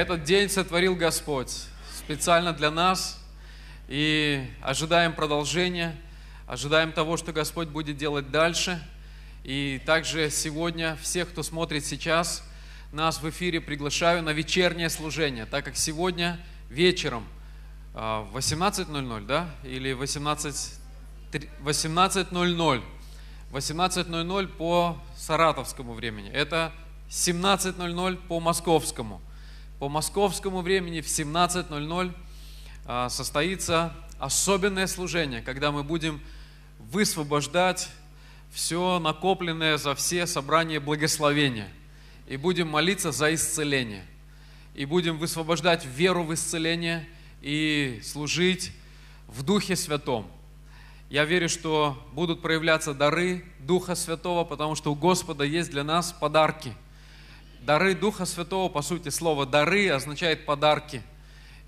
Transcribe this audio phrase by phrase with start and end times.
[0.00, 1.52] Этот день сотворил Господь
[1.94, 3.22] специально для нас
[3.86, 5.94] и ожидаем продолжения,
[6.46, 8.82] ожидаем того, что Господь будет делать дальше.
[9.44, 12.42] И также сегодня всех, кто смотрит сейчас,
[12.92, 16.40] нас в эфире приглашаю на вечернее служение, так как сегодня
[16.70, 17.26] вечером
[17.94, 20.80] а, в 18.00, да, или 18,
[21.62, 22.82] 18.00,
[23.52, 26.30] 18.00 по саратовскому времени.
[26.30, 26.72] Это
[27.10, 29.20] 17.00 по московскому.
[29.80, 32.12] По московскому времени в 17.00
[32.84, 36.20] а, состоится особенное служение, когда мы будем
[36.78, 37.88] высвобождать
[38.52, 41.66] все накопленное за все собрания благословения.
[42.28, 44.04] И будем молиться за исцеление.
[44.74, 47.08] И будем высвобождать веру в исцеление
[47.40, 48.72] и служить
[49.28, 50.30] в Духе Святом.
[51.08, 56.12] Я верю, что будут проявляться дары Духа Святого, потому что у Господа есть для нас
[56.12, 56.74] подарки–
[57.70, 61.04] Дары Духа Святого, по сути, слово «дары» означает «подарки».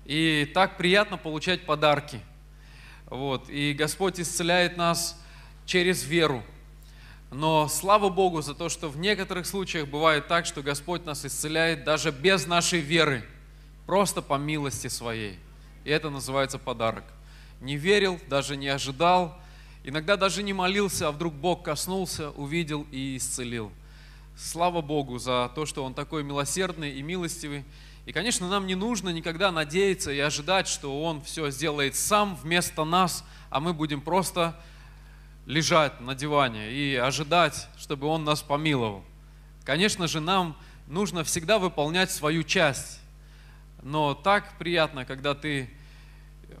[0.03, 2.19] И так приятно получать подарки.
[3.05, 3.49] Вот.
[3.49, 5.17] И Господь исцеляет нас
[5.65, 6.43] через веру.
[7.31, 11.85] Но слава Богу за то, что в некоторых случаях бывает так, что Господь нас исцеляет
[11.85, 13.23] даже без нашей веры,
[13.85, 15.39] просто по милости своей.
[15.85, 17.05] И это называется подарок.
[17.61, 19.39] Не верил, даже не ожидал,
[19.85, 23.71] иногда даже не молился, а вдруг Бог коснулся, увидел и исцелил.
[24.35, 27.65] Слава Богу за то, что Он такой милосердный и милостивый.
[28.07, 32.83] И, конечно, нам не нужно никогда надеяться и ожидать, что Он все сделает сам вместо
[32.83, 34.59] нас, а мы будем просто
[35.45, 39.03] лежать на диване и ожидать, чтобы Он нас помиловал.
[39.65, 43.01] Конечно же, нам нужно всегда выполнять свою часть.
[43.83, 45.69] Но так приятно, когда ты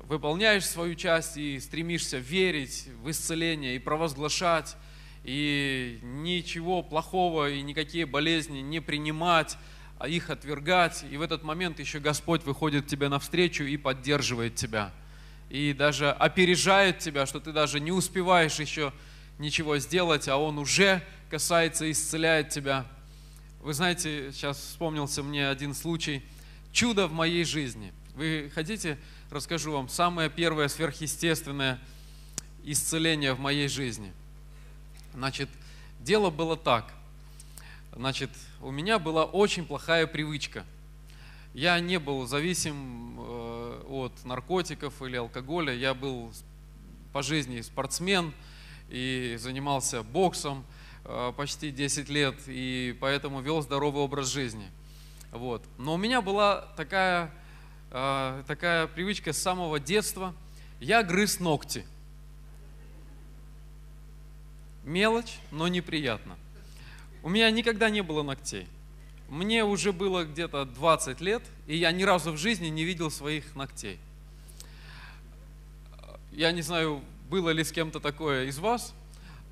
[0.03, 4.75] выполняешь свою часть и стремишься верить в исцеление и провозглашать
[5.23, 9.57] и ничего плохого и никакие болезни не принимать,
[9.97, 11.05] а их отвергать.
[11.09, 14.91] И в этот момент еще Господь выходит тебе навстречу и поддерживает тебя.
[15.49, 18.91] И даже опережает тебя, что ты даже не успеваешь еще
[19.39, 22.85] ничего сделать, а Он уже касается и исцеляет тебя.
[23.61, 26.21] Вы знаете, сейчас вспомнился мне один случай.
[26.73, 27.93] Чудо в моей жизни.
[28.15, 28.97] Вы хотите,
[29.31, 31.79] расскажу вам, самое первое сверхъестественное
[32.65, 34.11] исцеление в моей жизни–
[35.13, 35.49] Значит,
[35.99, 36.91] дело было так.
[37.95, 38.31] Значит,
[38.61, 40.65] у меня была очень плохая привычка.
[41.53, 45.71] Я не был зависим э, от наркотиков или алкоголя.
[45.71, 46.33] Я был
[47.11, 48.33] по жизни спортсмен
[48.89, 50.65] и занимался боксом
[51.05, 54.71] э, почти 10 лет, и поэтому вел здоровый образ жизни.
[55.31, 55.63] Вот.
[55.77, 57.31] Но у меня была такая,
[57.91, 60.33] э, такая привычка с самого детства.
[60.79, 61.85] Я грыз ногти.
[64.83, 66.37] Мелочь, но неприятно.
[67.21, 68.67] У меня никогда не было ногтей.
[69.29, 73.55] Мне уже было где-то 20 лет, и я ни разу в жизни не видел своих
[73.55, 73.97] ногтей.
[76.31, 78.93] Я не знаю, было ли с кем-то такое из вас,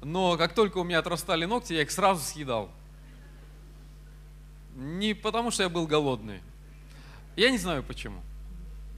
[0.03, 2.69] но как только у меня отрастали ногти, я их сразу съедал.
[4.75, 6.41] Не потому, что я был голодный.
[7.35, 8.21] Я не знаю почему.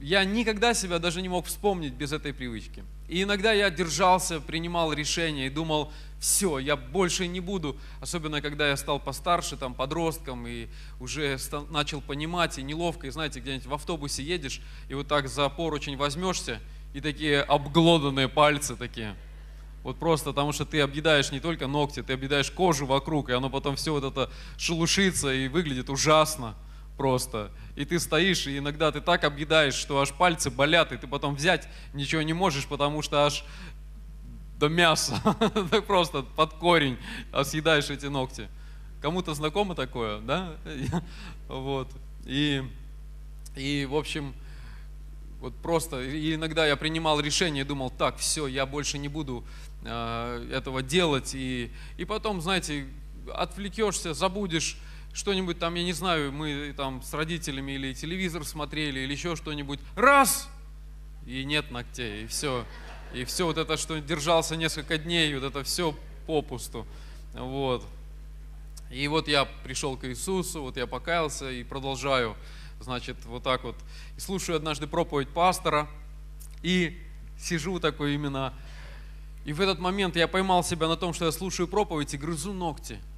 [0.00, 2.84] Я никогда себя даже не мог вспомнить без этой привычки.
[3.08, 5.92] И иногда я держался, принимал решения и думал,
[6.24, 10.68] все, я больше не буду, особенно когда я стал постарше, там, подростком, и
[10.98, 11.36] уже
[11.68, 15.98] начал понимать, и неловко, и знаете, где-нибудь в автобусе едешь, и вот так за поручень
[15.98, 16.60] возьмешься,
[16.94, 19.16] и такие обглоданные пальцы такие.
[19.82, 23.50] Вот просто потому, что ты объедаешь не только ногти, ты объедаешь кожу вокруг, и оно
[23.50, 26.54] потом все вот это шелушится и выглядит ужасно
[26.96, 27.50] просто.
[27.76, 31.34] И ты стоишь, и иногда ты так объедаешь, что аж пальцы болят, и ты потом
[31.34, 33.44] взять ничего не можешь, потому что аж
[34.64, 35.20] до мяса,
[35.86, 36.96] просто под корень
[37.42, 38.48] съедаешь эти ногти.
[39.02, 40.56] Кому-то знакомо такое, да?
[41.48, 41.88] Вот.
[42.24, 42.62] И,
[43.54, 44.34] и в общем,
[45.40, 49.44] вот просто, и иногда я принимал решение и думал, так, все, я больше не буду
[49.82, 51.34] э, этого делать.
[51.34, 52.86] И, и потом, знаете,
[53.34, 54.78] отвлекешься, забудешь,
[55.12, 59.80] что-нибудь там, я не знаю, мы там с родителями или телевизор смотрели, или еще что-нибудь,
[59.96, 60.48] раз,
[61.26, 62.64] и нет ногтей, и все.
[63.14, 65.96] И все вот это, что держался несколько дней, вот это все
[66.26, 66.86] попусту.
[67.32, 67.86] Вот.
[68.90, 72.36] И вот я пришел к Иисусу, вот я покаялся и продолжаю,
[72.80, 73.76] значит, вот так вот.
[74.16, 75.88] И слушаю однажды проповедь пастора,
[76.62, 77.00] и
[77.38, 78.52] сижу такой именно,
[79.44, 82.52] и в этот момент я поймал себя на том, что я слушаю проповедь и грызу
[82.52, 82.98] ногти–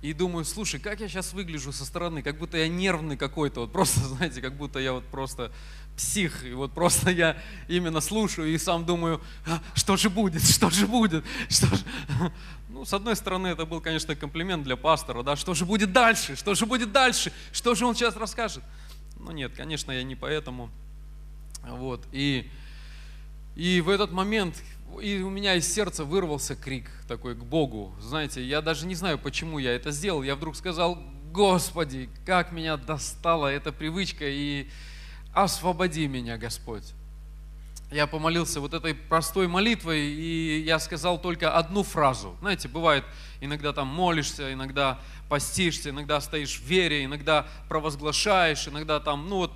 [0.00, 3.72] и думаю, слушай, как я сейчас выгляжу со стороны, как будто я нервный какой-то, вот
[3.72, 5.50] просто, знаете, как будто я вот просто
[5.98, 7.36] псих, и вот просто я
[7.68, 11.84] именно слушаю и сам думаю, а, что же будет, что же будет, что же...
[12.70, 16.36] Ну, с одной стороны, это был, конечно, комплимент для пастора, да, что же будет дальше,
[16.36, 18.62] что же будет дальше, что же он сейчас расскажет.
[19.18, 20.70] Ну нет, конечно, я не поэтому.
[21.62, 22.06] Вот.
[22.12, 22.48] И,
[23.56, 24.62] и в этот момент
[25.02, 27.94] и у меня из сердца вырвался крик такой к Богу.
[28.00, 30.22] Знаете, я даже не знаю, почему я это сделал.
[30.22, 30.98] Я вдруг сказал,
[31.32, 34.68] Господи, как меня достала эта привычка, и
[35.32, 36.94] освободи меня, Господь.
[37.90, 42.36] Я помолился вот этой простой молитвой, и я сказал только одну фразу.
[42.40, 43.02] Знаете, бывает,
[43.40, 49.52] иногда там молишься, иногда постишься, иногда стоишь в вере, иногда провозглашаешь, иногда там, ну вот,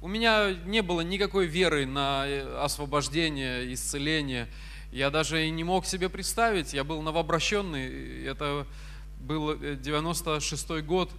[0.00, 4.48] у меня не было никакой веры на э, освобождение, исцеление.
[4.90, 8.66] Я даже и не мог себе представить, я был новообращенный, это
[9.20, 11.10] был 96 э, год,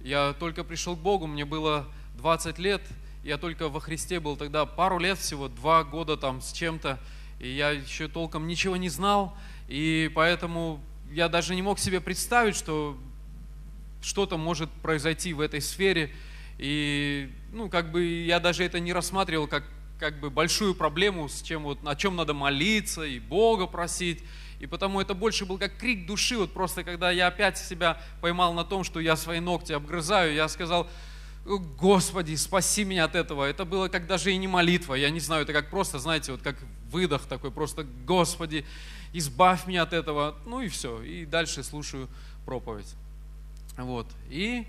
[0.00, 1.86] я только пришел к Богу, мне было
[2.16, 2.82] 20 лет,
[3.26, 7.00] я только во Христе был тогда пару лет всего, два года там с чем-то,
[7.40, 9.36] и я еще толком ничего не знал,
[9.66, 10.80] и поэтому
[11.10, 12.96] я даже не мог себе представить, что
[14.00, 16.14] что-то может произойти в этой сфере,
[16.58, 19.64] и ну, как бы я даже это не рассматривал как
[19.98, 24.22] как бы большую проблему, с чем вот, о чем надо молиться и Бога просить.
[24.60, 28.52] И потому это больше был как крик души, вот просто когда я опять себя поймал
[28.52, 30.86] на том, что я свои ногти обгрызаю, я сказал,
[31.46, 33.44] Господи, спаси меня от этого.
[33.44, 36.42] Это было как даже и не молитва, я не знаю, это как просто, знаете, вот
[36.42, 36.56] как
[36.90, 38.64] выдох такой, просто, Господи,
[39.12, 40.36] избавь меня от этого.
[40.44, 42.08] Ну и все, и дальше слушаю
[42.44, 42.94] проповедь.
[43.76, 44.66] Вот, и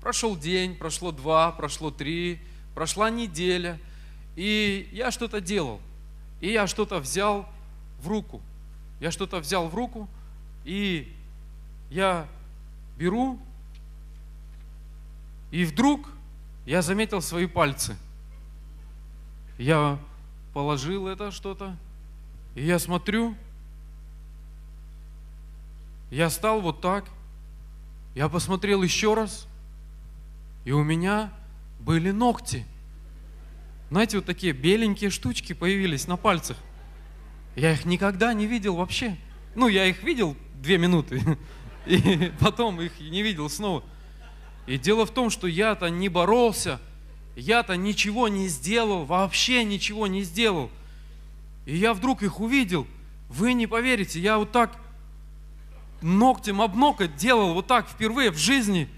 [0.00, 2.40] прошел день, прошло два, прошло три,
[2.74, 3.78] прошла неделя–
[4.36, 5.80] и я что-то делал.
[6.40, 7.46] И я что-то взял
[8.00, 8.40] в руку.
[9.00, 10.08] Я что-то взял в руку,
[10.64, 11.14] и
[11.90, 12.26] я
[12.96, 13.38] беру,
[15.50, 16.08] и вдруг
[16.66, 17.96] я заметил свои пальцы.
[19.58, 19.98] Я
[20.54, 21.76] положил это что-то,
[22.54, 23.34] и я смотрю,
[26.10, 27.04] я стал вот так,
[28.14, 29.46] я посмотрел еще раз,
[30.64, 31.32] и у меня
[31.80, 32.66] были ногти–
[33.90, 36.56] знаете, вот такие беленькие штучки появились на пальцах.
[37.56, 39.16] Я их никогда не видел вообще.
[39.56, 41.20] Ну, я их видел две минуты,
[41.86, 43.82] и потом их не видел снова.
[44.70, 46.78] И дело в том, что я-то не боролся,
[47.34, 50.70] я-то ничего не сделал, вообще ничего не сделал.
[51.66, 52.86] И я вдруг их увидел.
[53.28, 54.78] Вы не поверите, я вот так
[56.02, 58.88] ногтем об ноготь делал, вот так впервые в жизни.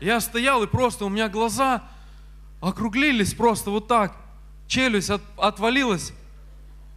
[0.00, 1.84] Я стоял, и просто у меня глаза
[2.62, 4.16] округлились просто вот так
[4.68, 6.14] челюсть от, отвалилась.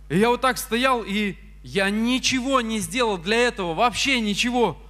[0.08, 4.82] И я вот так стоял, и я ничего не сделал для этого, вообще ничего.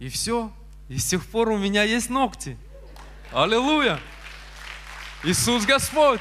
[0.00, 0.50] И все.
[0.90, 2.58] И с тех пор у меня есть ногти.
[3.32, 4.00] Аллилуйя!
[5.22, 6.20] Иисус Господь!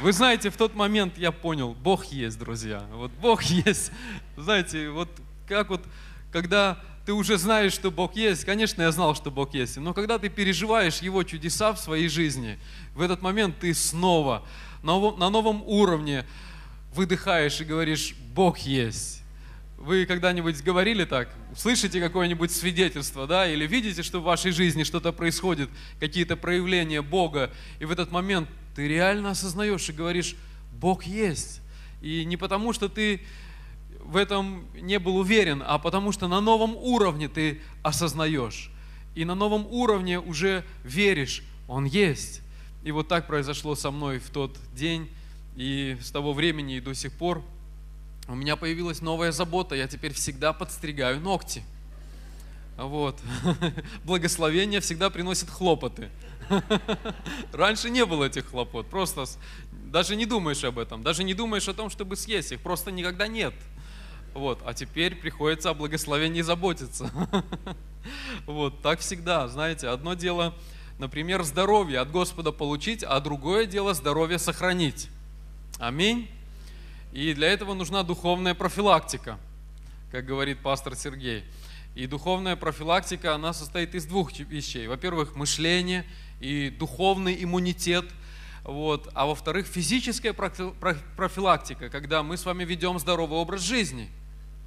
[0.00, 2.82] Вы знаете, в тот момент я понял, Бог есть, друзья.
[2.92, 3.92] Вот Бог есть.
[4.38, 5.10] Знаете, вот
[5.46, 5.82] как вот,
[6.32, 8.46] когда ты уже знаешь, что Бог есть.
[8.46, 9.76] Конечно, я знал, что Бог есть.
[9.76, 12.58] Но когда ты переживаешь Его чудеса в своей жизни,
[12.94, 14.46] в этот момент ты снова
[14.82, 16.24] на новом уровне
[16.94, 19.19] выдыхаешь и говоришь, Бог есть.
[19.80, 21.30] Вы когда-нибудь говорили так?
[21.56, 23.50] Слышите какое-нибудь свидетельство, да?
[23.50, 28.46] Или видите, что в вашей жизни что-то происходит, какие-то проявления Бога, и в этот момент
[28.76, 30.36] ты реально осознаешь и говоришь,
[30.78, 31.62] Бог есть.
[32.02, 33.22] И не потому, что ты
[34.00, 38.70] в этом не был уверен, а потому что на новом уровне ты осознаешь.
[39.14, 42.42] И на новом уровне уже веришь, Он есть.
[42.84, 45.08] И вот так произошло со мной в тот день,
[45.56, 47.42] и с того времени и до сих пор
[48.30, 49.74] у меня появилась новая забота.
[49.74, 51.64] Я теперь всегда подстригаю ногти.
[52.76, 53.18] Вот.
[54.04, 56.10] Благословение всегда приносит хлопоты.
[57.52, 58.88] Раньше не было этих хлопот.
[58.88, 59.24] Просто
[59.72, 61.02] даже не думаешь об этом.
[61.02, 62.60] Даже не думаешь о том, чтобы съесть их.
[62.60, 63.54] Просто никогда нет.
[64.32, 67.10] Вот, а теперь приходится о благословении заботиться.
[68.46, 70.54] Вот, так всегда, знаете, одно дело,
[70.98, 75.10] например, здоровье от Господа получить, а другое дело здоровье сохранить.
[75.78, 76.26] Аминь.
[77.12, 79.38] И для этого нужна духовная профилактика,
[80.12, 81.44] как говорит пастор Сергей.
[81.94, 84.86] И духовная профилактика, она состоит из двух вещей.
[84.86, 86.06] Во-первых, мышление
[86.40, 88.06] и духовный иммунитет–
[88.62, 89.10] вот.
[89.14, 94.08] А во-вторых, физическая профилактика, когда мы с вами ведем здоровый образ жизни–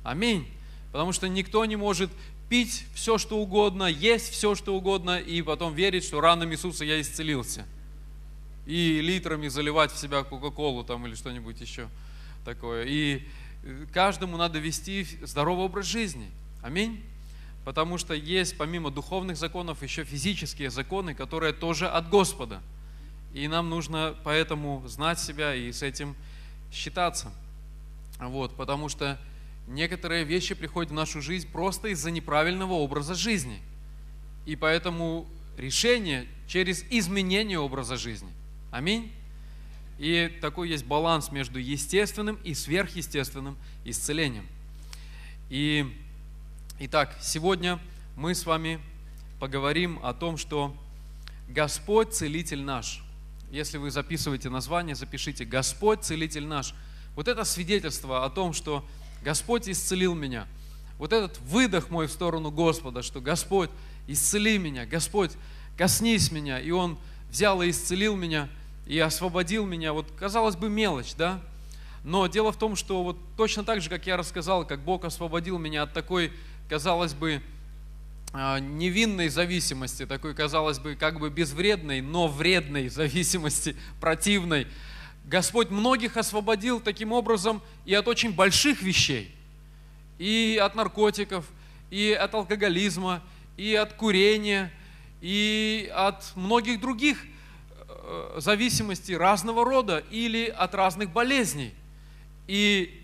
[0.03, 0.47] Аминь.
[0.91, 2.11] Потому что никто не может
[2.49, 7.01] пить все, что угодно, есть все, что угодно, и потом верить, что ранами Иисуса я
[7.01, 7.65] исцелился.
[8.67, 11.89] И литрами заливать в себя Кока-Колу там или что-нибудь еще
[12.43, 12.85] такое.
[12.85, 13.27] И
[13.63, 16.29] э, каждому надо вести здоровый образ жизни.
[16.61, 17.03] Аминь.
[17.65, 22.61] Потому что есть помимо духовных законов еще физические законы, которые тоже от Господа.
[23.33, 26.15] И нам нужно поэтому знать себя и с этим
[26.71, 27.31] считаться.
[28.19, 29.19] Вот, потому что
[29.67, 33.61] некоторые вещи приходят в нашу жизнь просто из-за неправильного образа жизни.
[34.45, 35.25] И поэтому
[35.57, 38.29] решение через изменение образа жизни.
[38.71, 39.11] Аминь.
[40.03, 43.55] И такой есть баланс между естественным и сверхъестественным
[43.85, 44.45] исцелением.
[45.49, 45.85] И,
[46.79, 47.79] итак, сегодня
[48.17, 48.81] мы с вами
[49.39, 50.75] поговорим о том, что
[51.47, 53.01] Господь целитель наш.
[53.49, 56.75] Если вы записываете название, запишите Господь целитель наш.
[57.15, 58.85] Вот это свидетельство о том, что
[59.23, 60.49] Господь исцелил меня.
[60.97, 63.69] Вот этот выдох мой в сторону Господа, что Господь,
[64.07, 65.31] исцели меня, Господь,
[65.77, 66.59] коснись меня.
[66.59, 66.97] И Он
[67.29, 68.49] взял и исцелил меня–
[68.85, 69.93] и освободил меня.
[69.93, 71.39] Вот, казалось бы, мелочь, да?
[72.03, 75.57] Но дело в том, что вот точно так же, как я рассказал, как Бог освободил
[75.57, 76.33] меня от такой,
[76.69, 77.41] казалось бы,
[78.33, 84.67] а, невинной зависимости, такой, казалось бы, как бы безвредной, но вредной зависимости, противной.
[85.25, 89.33] Господь многих освободил таким образом и от очень больших вещей,
[90.17, 91.45] и от наркотиков,
[91.89, 93.21] и от алкоголизма,
[93.55, 94.73] и от курения,
[95.21, 97.23] и от многих других
[98.37, 101.73] зависимости разного рода или от разных болезней.
[102.47, 103.01] И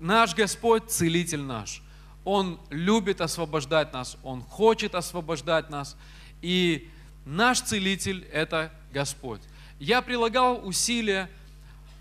[0.00, 1.82] наш Господь, целитель наш,
[2.24, 5.96] Он любит освобождать нас, Он хочет освобождать нас.
[6.40, 6.88] И
[7.24, 9.40] наш целитель– это Господь.
[9.78, 11.28] Я прилагал усилия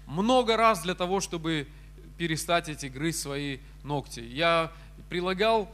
[0.08, 1.68] много раз для того, чтобы
[2.18, 4.20] перестать эти грызть свои ногти.
[4.20, 4.72] Я
[5.10, 5.72] прилагал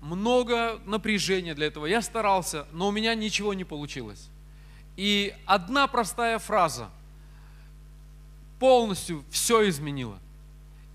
[0.00, 1.84] много напряжения для этого.
[1.84, 4.29] Я старался, но у меня ничего не получилось.
[5.00, 6.90] И одна простая фраза
[8.58, 10.18] полностью все изменила.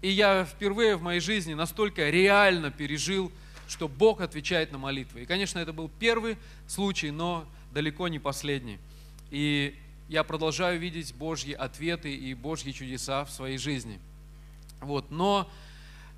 [0.04, 3.32] И я впервые в моей жизни настолько реально пережил,
[3.68, 5.24] что Бог отвечает на молитвы.
[5.24, 8.78] И, конечно, это был первый случай, но далеко не последний.
[9.32, 9.76] И
[10.08, 14.00] я продолжаю видеть Божьи ответы и Божьи чудеса в своей жизни.
[14.82, 15.10] Вот.
[15.10, 15.50] Но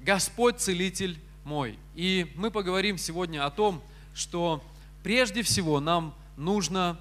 [0.01, 1.79] Господь целитель мой.
[1.95, 3.81] И мы поговорим сегодня о том,
[4.13, 4.61] что
[5.03, 6.99] прежде всего нам нужно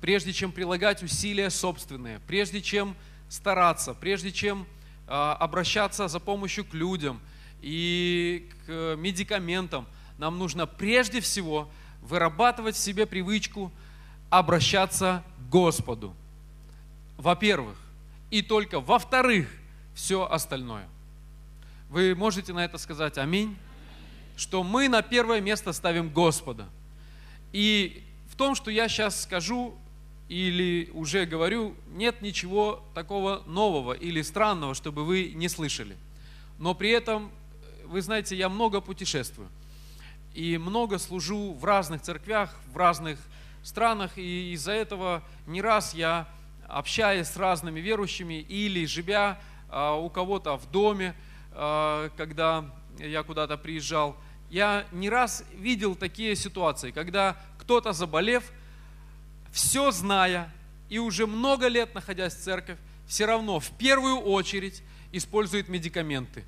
[0.00, 2.96] прежде чем прилагать усилия собственные, прежде чем
[3.28, 4.66] стараться, прежде чем
[5.06, 7.20] э, обращаться за помощью к людям
[7.60, 9.86] и к медикаментам,
[10.18, 11.68] нам нужно прежде всего
[12.02, 13.72] вырабатывать в себе привычку
[14.30, 16.14] обращаться к Господу.
[17.16, 17.76] Во-первых.
[18.30, 19.48] И только во-вторых,
[19.94, 20.86] все остальное.
[21.88, 23.56] Вы можете на это сказать аминь?
[24.36, 26.68] Что мы на первое место ставим Господа.
[27.52, 29.76] И в том, что я сейчас скажу,
[30.28, 35.96] или уже говорю, нет ничего такого нового или странного, чтобы вы не слышали.
[36.58, 37.30] Но при этом,
[37.86, 39.48] вы знаете, я много путешествую
[40.34, 43.18] и много служу в разных церквях, в разных
[43.62, 46.28] странах, и из-за этого не раз я,
[46.68, 51.14] общаясь с разными верующими или живя а, у кого-то в доме,
[51.52, 52.66] а, когда
[52.98, 54.16] я куда-то приезжал,
[54.50, 58.44] я не раз видел такие ситуации, когда кто-то заболев–
[59.52, 60.52] все зная
[60.88, 66.44] и уже много лет находясь в церковь, все равно в первую очередь использует медикаменты.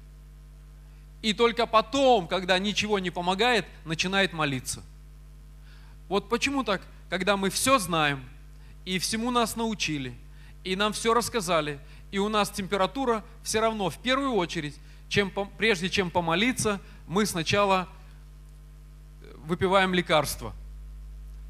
[1.22, 4.82] И только потом, когда ничего не помогает, начинает молиться.
[6.08, 8.24] Вот почему так, когда мы все знаем,
[8.84, 10.14] и всему нас научили,
[10.64, 11.78] и нам все рассказали,
[12.10, 14.76] и у нас температура все равно в первую очередь,
[15.08, 17.88] чем, прежде чем помолиться, мы сначала
[19.44, 20.54] выпиваем лекарства.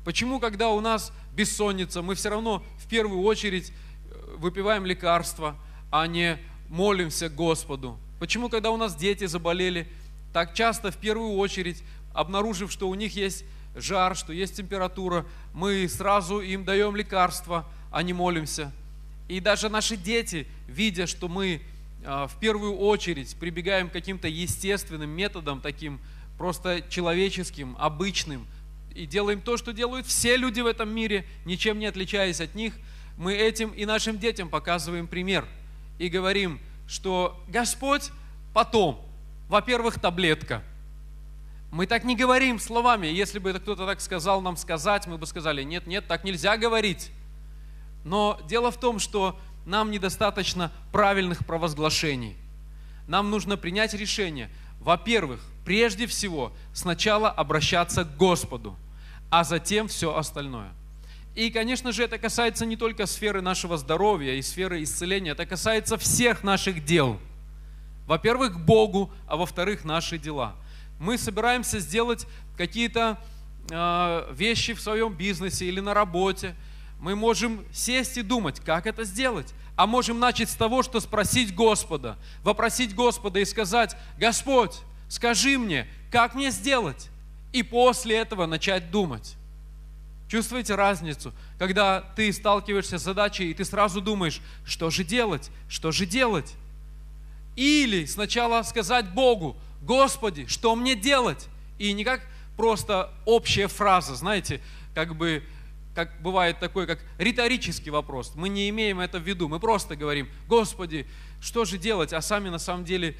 [0.05, 5.57] Почему, когда у нас бессонница, мы все равно в первую очередь э, выпиваем лекарства,
[5.91, 6.39] а не
[6.69, 7.99] молимся Господу?
[8.19, 9.87] Почему, когда у нас дети заболели,
[10.33, 11.83] так часто в первую очередь,
[12.15, 13.45] обнаружив, что у них есть
[13.77, 18.73] жар, что есть температура, мы сразу им даем лекарства, а не молимся?
[19.29, 21.61] И даже наши дети, видя, что мы
[22.03, 26.01] э, в первую очередь прибегаем к каким-то естественным методам, таким
[26.39, 28.47] просто человеческим, обычным–
[28.95, 32.75] и делаем то, что делают все люди в этом мире, ничем не отличаясь от них,
[33.17, 35.47] мы этим и нашим детям показываем пример
[35.99, 38.11] и говорим, что Господь
[38.55, 39.01] потом,
[39.49, 40.63] во-первых, таблетка.
[41.71, 43.07] Мы так не говорим словами.
[43.07, 47.13] Если бы кто-то так сказал нам сказать, мы бы сказали, нет, нет, так нельзя говорить.
[48.05, 52.37] Но дело в том, что нам недостаточно правильных провозглашений.
[53.07, 54.51] Нам нужно принять решение.
[54.81, 58.77] Во-первых, прежде всего, сначала обращаться к Господу,
[59.31, 60.73] а затем все остальное.
[61.35, 65.97] И, конечно же, это касается не только сферы нашего здоровья и сферы исцеления, это касается
[65.97, 67.21] всех наших дел.
[68.07, 70.57] Во-первых, к Богу, а во-вторых, наши дела.
[70.99, 73.19] Мы собираемся сделать какие-то
[73.71, 76.57] э, вещи в своем бизнесе или на работе.
[77.01, 79.55] Мы можем сесть и думать, как это сделать.
[79.75, 84.77] А можем начать с того, что спросить Господа, вопросить Господа и сказать, Господь,
[85.09, 87.09] скажи мне, как мне сделать?
[87.53, 89.37] И после этого начать думать.
[90.29, 91.33] Чувствуете разницу?
[91.59, 96.55] Когда ты сталкиваешься с задачей, и ты сразу думаешь, что же делать, что же делать?
[97.57, 101.49] Или сначала сказать Богу, Господи, что мне делать?
[101.79, 102.21] И не как
[102.57, 104.61] просто общая фраза, знаете,
[104.95, 105.43] как бы,
[105.95, 108.33] как бывает такой, как риторический вопрос.
[108.35, 111.07] Мы не имеем это в виду, мы просто говорим, Господи,
[111.41, 112.13] что же делать?
[112.13, 113.17] А сами на самом деле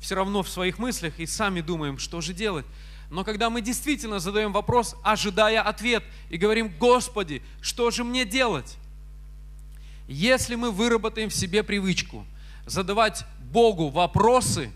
[0.00, 2.66] все равно в своих мыслях и сами думаем, что же делать.
[3.10, 8.76] Но когда мы действительно задаем вопрос, ожидая ответ, и говорим, Господи, что же мне делать?
[10.08, 12.26] Если мы выработаем в себе привычку
[12.66, 14.70] задавать Богу вопросы,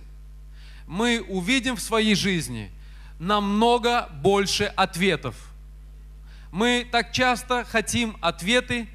[0.87, 2.71] мы увидим в своей жизни
[3.19, 5.35] намного больше ответов.
[6.51, 8.89] Мы так часто хотим ответы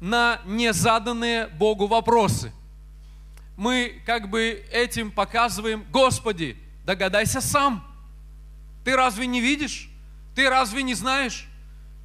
[0.00, 2.52] на незаданные Богу вопросы.
[3.56, 7.86] Мы как бы этим показываем, Господи, догадайся сам–
[8.84, 9.88] ты разве не видишь?
[10.34, 11.46] Ты разве не знаешь?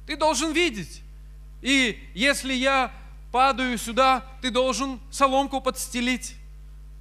[0.06, 1.02] Ты должен видеть.
[1.62, 2.92] И если я
[3.32, 6.36] падаю сюда, ты должен соломку подстелить.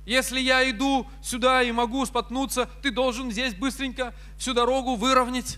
[0.06, 5.58] Если я иду сюда и могу споткнуться, ты должен здесь быстренько всю дорогу выровнять.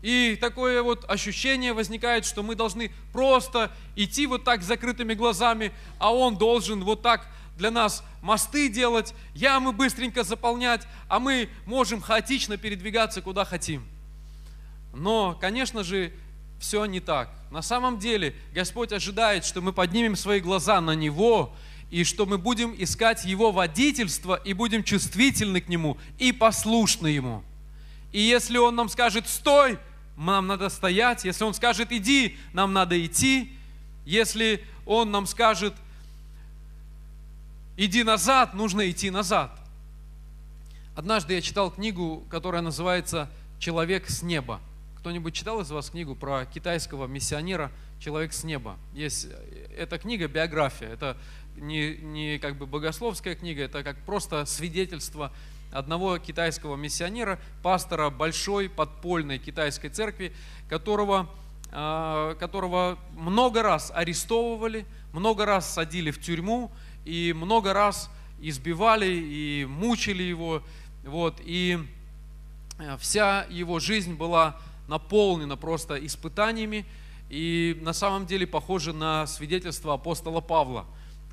[0.00, 5.72] И такое вот ощущение возникает, что мы должны просто идти вот так с закрытыми глазами,
[5.98, 7.26] а он должен вот так
[7.56, 13.84] для нас мосты делать, ямы быстренько заполнять, а мы можем хаотично передвигаться куда хотим.
[14.94, 16.12] Но, конечно же,
[16.60, 17.30] все не так.
[17.50, 21.52] На самом деле Господь ожидает, что мы поднимем свои глаза на Него,
[21.90, 27.42] и что мы будем искать Его водительство, и будем чувствительны к Нему, и послушны Ему.
[28.12, 29.78] И если Он нам скажет «стой»,
[30.26, 31.24] нам надо стоять.
[31.24, 33.52] Если Он скажет «иди», нам надо идти.
[34.04, 35.74] Если Он нам скажет–
[37.78, 39.58] иди назад, нужно идти назад.
[40.94, 44.60] Однажды я читал книгу, которая называется «Человек с неба».
[44.98, 48.76] Кто-нибудь читал из вас книгу про китайского миссионера «Человек с неба»?
[48.92, 49.28] Есть
[49.76, 51.16] эта книга биография, это
[51.56, 55.32] не, не как бы богословская книга, это как просто свидетельство
[55.70, 60.32] одного китайского миссионера, пастора большой подпольной китайской церкви,
[60.68, 61.28] которого,
[61.70, 66.70] а, которого много раз арестовывали, много раз садили в тюрьму,
[67.04, 70.62] и много раз избивали и мучили его.
[71.04, 71.78] Вот, и
[72.78, 76.84] э, вся его жизнь была наполнена просто испытаниями,
[77.30, 80.86] и на самом деле похоже на свидетельство апостола Павла,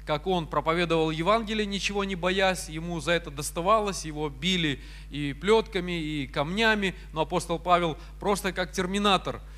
[0.05, 5.99] как он проповедовал Евангелие, ничего не боясь, ему за это доставалось, его били и плетками,
[5.99, 9.41] и камнями, но апостол Павел просто как терминатор–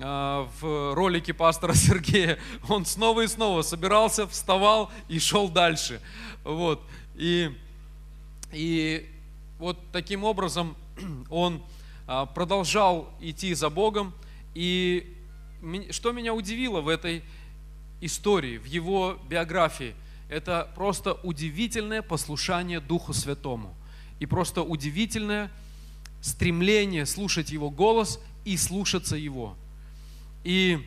[0.00, 2.38] а, в ролике пастора Сергея,
[2.68, 6.00] он снова и снова собирался, вставал и шел дальше.
[6.44, 6.82] Вот.
[7.14, 7.50] И,
[8.52, 9.08] и
[9.58, 10.76] вот таким образом
[11.30, 11.62] он
[12.06, 14.14] а, продолжал идти за Богом.
[14.54, 15.14] И
[15.90, 17.22] что меня удивило в этой
[18.02, 19.94] истории, в его биографии,
[20.28, 23.74] это просто удивительное послушание Духу Святому.
[24.18, 25.50] И просто удивительное
[26.20, 29.56] стремление слушать Его голос и слушаться Его.
[30.44, 30.84] И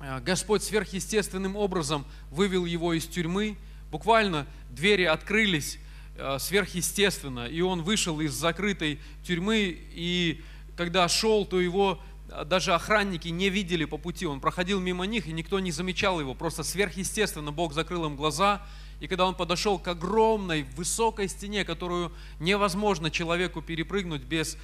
[0.00, 3.56] э, Господь сверхъестественным образом вывел его из тюрьмы.
[3.90, 5.78] Буквально двери открылись
[6.16, 10.42] э, сверхъестественно, и он вышел из закрытой тюрьмы, и
[10.76, 12.00] когда шел, то его
[12.44, 14.26] даже охранники не видели по пути.
[14.26, 16.34] Он проходил мимо них, и никто не замечал его.
[16.34, 18.62] Просто сверхъестественно Бог закрыл им глаза.
[19.00, 24.56] И когда он подошел к огромной, высокой стене, которую невозможно человеку перепрыгнуть без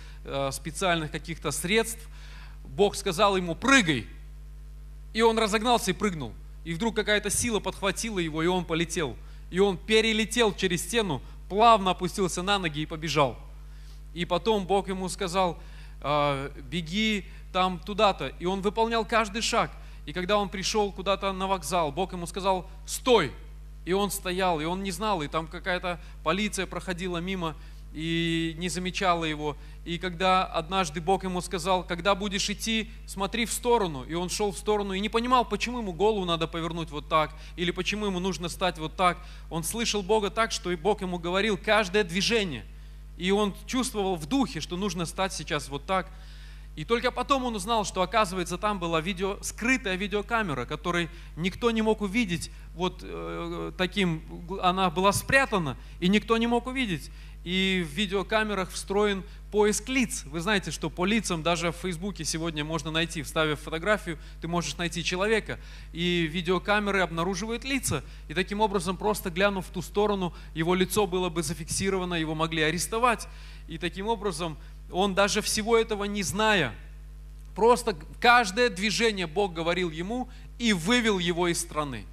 [0.53, 2.09] специальных каких-то средств,
[2.65, 4.07] Бог сказал ему, прыгай.
[5.13, 6.33] И он разогнался и прыгнул.
[6.65, 9.17] И вдруг какая-то сила подхватила его, и он полетел.
[9.51, 13.37] И он перелетел через стену, плавно опустился на ноги и побежал.
[14.15, 15.59] И потом Бог ему сказал,
[16.01, 18.29] «А, беги там туда-то.
[18.39, 19.71] И он выполнял каждый шаг.
[20.07, 23.33] И когда он пришел куда-то на вокзал, Бог ему сказал, стой.
[23.85, 27.57] И он стоял, и он не знал, и там какая-то полиция проходила мимо,
[27.95, 29.57] и не замечала его.
[29.85, 34.05] И когда однажды Бог ему сказал, когда будешь идти, смотри в сторону.
[34.05, 37.35] И он шел в сторону и не понимал, почему ему голову надо повернуть вот так,
[37.57, 39.19] или почему ему нужно стать вот так.
[39.51, 42.67] Он слышал Бога так, что и Бог ему говорил каждое движение.
[43.17, 46.11] И он чувствовал в духе, что нужно стать сейчас вот так.
[46.79, 51.83] И только потом он узнал, что оказывается там была видео, скрытая видеокамера, которой никто не
[51.83, 52.53] мог увидеть.
[52.77, 54.23] Вот э, таким,
[54.62, 57.11] она была спрятана, и никто не мог увидеть
[57.45, 60.25] и в видеокамерах встроен поиск лиц.
[60.27, 64.77] Вы знаете, что по лицам даже в Фейсбуке сегодня можно найти, вставив фотографию, ты можешь
[64.77, 65.59] найти человека,
[65.93, 68.05] и видеокамеры обнаруживают лица.
[68.29, 72.62] И таким образом, просто глянув в ту сторону, его лицо было бы зафиксировано, его могли
[72.62, 73.29] арестовать.
[73.67, 74.59] И таким образом,
[74.90, 76.74] он даже всего этого не зная,
[77.59, 80.29] Просто каждое движение Бог говорил ему
[80.61, 82.07] и вывел его из страны.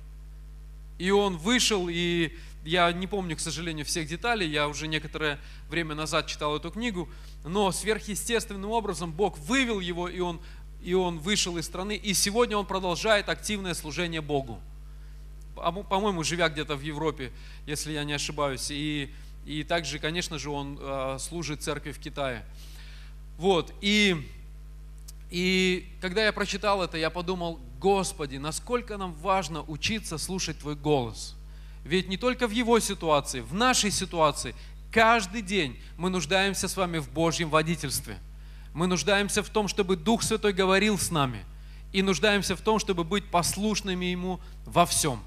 [0.97, 5.93] И он вышел, и я не помню, к сожалению, всех деталей, я уже некоторое время
[5.93, 7.07] назад читал эту книгу,
[7.43, 10.41] но сверхъестественным образом Бог вывел его, и он,
[10.81, 14.59] и он вышел из страны, и сегодня он продолжает активное служение Богу.
[15.53, 17.31] По-моему, живя где-то в Европе,
[17.67, 19.13] если я не ошибаюсь, и,
[19.45, 22.43] и также, конечно же, он э, служит церкви в Китае.
[23.38, 24.25] Вот, и
[25.29, 31.36] и когда я прочитал это, я подумал, Господи, насколько нам важно учиться слушать Твой голос.
[31.84, 34.55] Ведь не только в его ситуации, в нашей ситуации,
[34.91, 38.17] каждый день мы нуждаемся с вами в Божьем водительстве.
[38.73, 41.43] Мы нуждаемся в том, чтобы Дух Святой говорил с нами.
[41.91, 45.21] И нуждаемся в том, чтобы быть послушными Ему во всем.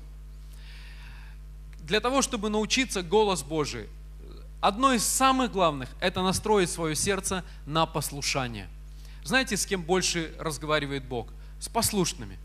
[1.80, 3.88] Для того, чтобы научиться голос Божий,
[4.60, 8.68] одно из самых главных– это настроить свое сердце на послушание–
[9.28, 11.28] знаете, с кем больше разговаривает Бог?
[11.60, 12.38] С послушными.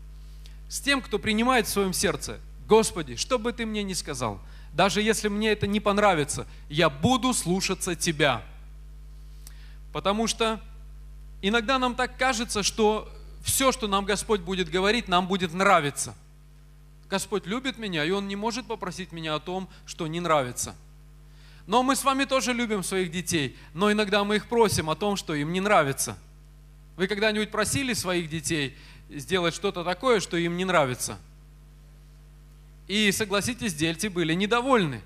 [0.68, 4.38] С тем, кто принимает в своем сердце, Господи, что бы ты мне ни сказал,
[4.74, 8.42] даже если мне это не понравится, я буду слушаться Тебя.
[9.94, 10.60] Потому что
[11.40, 13.10] иногда нам так кажется, что
[13.42, 16.14] все, что нам Господь будет говорить, нам будет нравиться.
[17.08, 20.76] Господь любит меня, и Он не может попросить меня о том, что не нравится.
[21.66, 25.16] Но мы с вами тоже любим своих детей, но иногда мы их просим о том,
[25.16, 26.18] что им не нравится–
[26.96, 28.76] вы когда-нибудь просили своих детей
[29.10, 31.18] сделать что-то такое, что им не нравится?
[32.86, 35.00] И, согласитесь, дельцы были недовольны.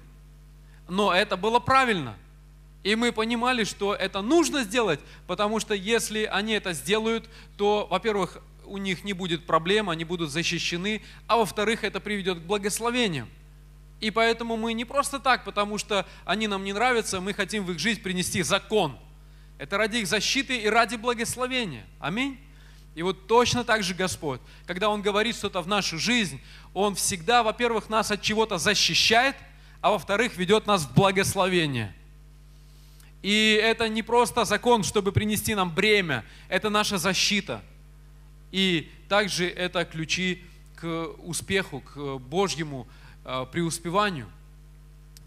[0.88, 2.16] Но это было правильно.
[2.82, 8.38] И мы понимали, что это нужно сделать, потому что если они это сделают, то, во-первых,
[8.66, 13.28] у них не будет проблем, они будут защищены, а во-вторых, это приведет к благословениям.
[14.00, 17.72] И поэтому мы не просто так, потому что они нам не нравятся, мы хотим в
[17.72, 18.98] их жизнь принести закон–
[19.58, 21.84] это ради их защиты и ради благословения.
[21.98, 22.38] Аминь.
[22.94, 26.40] И вот точно так же Господь, когда Он говорит что-то в нашу жизнь,
[26.74, 29.36] Он всегда, во-первых, нас от чего-то защищает,
[29.80, 31.94] а во-вторых, ведет нас в благословение.
[33.22, 37.62] И это не просто закон, чтобы принести нам бремя, это наша защита.
[38.52, 40.44] И также это ключи
[40.76, 40.86] к
[41.18, 42.86] успеху, к Божьему
[43.52, 44.28] преуспеванию.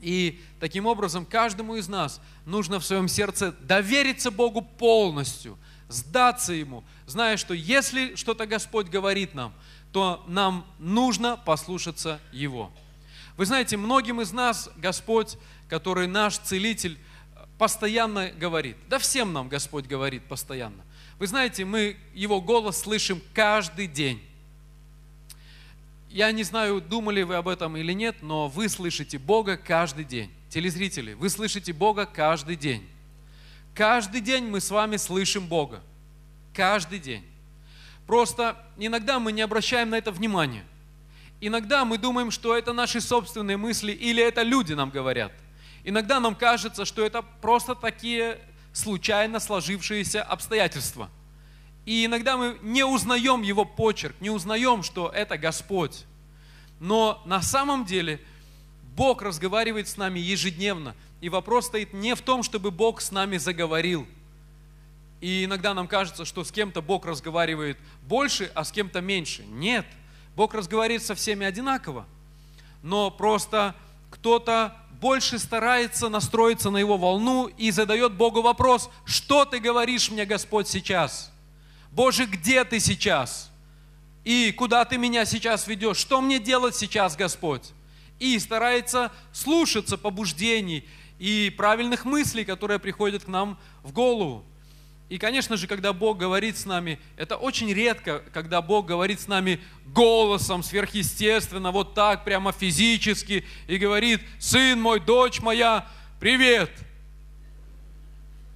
[0.01, 5.57] И таким образом каждому из нас нужно в своем сердце довериться Богу полностью,
[5.89, 9.53] сдаться Ему, зная, что если что-то Господь говорит нам,
[9.91, 12.71] то нам нужно послушаться Его.
[13.37, 15.37] Вы знаете, многим из нас Господь,
[15.69, 16.97] который наш целитель,
[17.57, 18.75] постоянно говорит.
[18.89, 20.83] Да всем нам Господь говорит постоянно.
[21.19, 24.19] Вы знаете, мы Его голос слышим каждый день.
[26.11, 30.29] Я не знаю, думали вы об этом или нет, но вы слышите Бога каждый день.
[30.49, 32.85] Телезрители, вы слышите Бога каждый день.
[33.73, 35.81] Каждый день мы с вами слышим Бога.
[36.53, 37.25] Каждый день.
[38.07, 40.65] Просто иногда мы не обращаем на это внимания.
[41.39, 45.31] Иногда мы думаем, что это наши собственные мысли или это люди нам говорят.
[45.85, 48.37] Иногда нам кажется, что это просто такие
[48.73, 51.09] случайно сложившиеся обстоятельства–
[51.91, 56.05] и иногда мы не узнаем Его почерк, не узнаем, что это Господь.
[56.79, 58.21] Но на самом деле
[58.95, 60.95] Бог разговаривает с нами ежедневно.
[61.19, 64.07] И вопрос стоит не в том, чтобы Бог с нами заговорил.
[65.19, 69.43] И иногда нам кажется, что с кем-то Бог разговаривает больше, а с кем-то меньше.
[69.47, 69.85] Нет,
[70.37, 72.05] Бог разговаривает со всеми одинаково.
[72.83, 73.75] Но просто
[74.11, 80.25] кто-то больше старается настроиться на его волну и задает Богу вопрос, что ты говоришь мне,
[80.25, 81.31] Господь, сейчас?
[81.91, 83.51] Боже, где ты сейчас?
[84.23, 85.97] И куда ты меня сейчас ведешь?
[85.97, 87.71] Что мне делать сейчас, Господь?
[88.19, 90.87] И старается слушаться побуждений
[91.19, 94.45] и правильных мыслей, которые приходят к нам в голову.
[95.09, 99.27] И, конечно же, когда Бог говорит с нами, это очень редко, когда Бог говорит с
[99.27, 105.85] нами голосом сверхъестественно, вот так, прямо физически, и говорит, сын мой, дочь моя,
[106.21, 106.71] привет.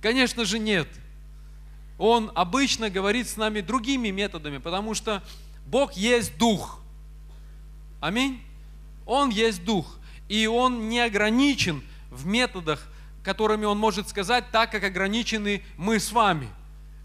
[0.01, 0.87] Конечно же, нет.
[1.97, 5.23] Он обычно говорит с нами другими методами, потому что
[5.65, 6.79] Бог есть Дух.
[8.01, 8.41] Аминь.
[9.05, 9.97] Он есть Дух.
[10.27, 12.87] И Он не ограничен в методах,
[13.23, 16.49] которыми Он может сказать, так как ограничены мы с вами.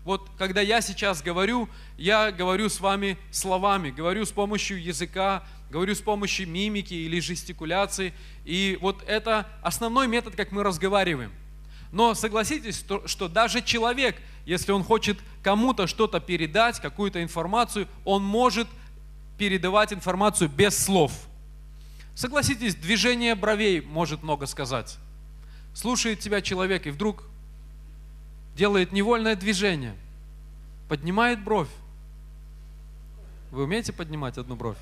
[0.04, 5.94] Вот когда я сейчас говорю, я говорю с вами словами, говорю с помощью языка, говорю
[5.94, 8.12] с помощью мимики или жестикуляции.
[8.44, 11.32] И вот это основной метод, как мы разговариваем.
[11.92, 18.68] Но согласитесь, что даже человек, если он хочет кому-то что-то передать, какую-то информацию, он может
[19.38, 21.12] передавать информацию без слов.
[22.14, 24.98] Согласитесь, движение бровей может много сказать.
[25.72, 27.24] Слушает тебя человек и вдруг
[28.56, 29.94] делает невольное движение.
[30.88, 31.70] поднимает бровь.
[33.52, 34.76] Вы умеете поднимать одну бровь?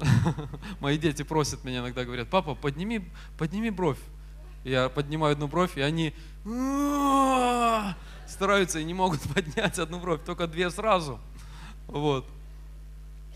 [0.80, 3.04] Мои дети просят меня иногда, говорят, папа, подними,
[3.38, 3.98] подними бровь.
[4.64, 6.14] Я поднимаю одну бровь, и они
[8.26, 11.20] стараются и не могут поднять одну бровь, только две сразу.
[11.86, 12.26] Вот.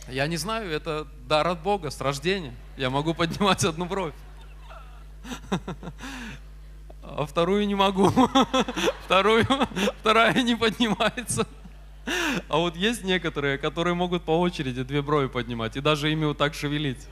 [0.08, 2.54] Я не знаю, это дар от Бога, с рождения.
[2.76, 4.14] Я могу поднимать одну бровь.
[7.10, 8.12] А вторую не могу.
[9.06, 9.46] Вторую,
[10.00, 11.46] вторая не поднимается.
[12.48, 16.36] А вот есть некоторые, которые могут по очереди две брови поднимать и даже ими вот
[16.36, 17.06] так шевелить.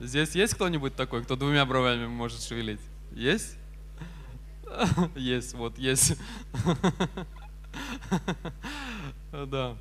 [0.00, 2.80] Здесь есть кто-нибудь такой, кто двумя бровями может шевелить?
[3.12, 3.56] Есть?
[5.16, 6.16] Есть, вот, есть.
[9.32, 9.76] Да.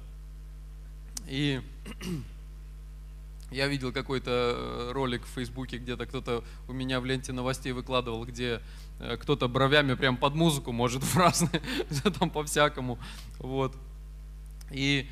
[1.28, 1.62] И
[3.52, 8.26] я видел какой-то э, ролик в Фейсбуке, где-то кто-то у меня в ленте новостей выкладывал,
[8.26, 8.62] где
[9.00, 11.62] э, кто-то бровями прям под музыку может в разные,
[12.20, 13.00] там по-всякому.
[13.40, 13.76] Вот.
[14.72, 15.10] И,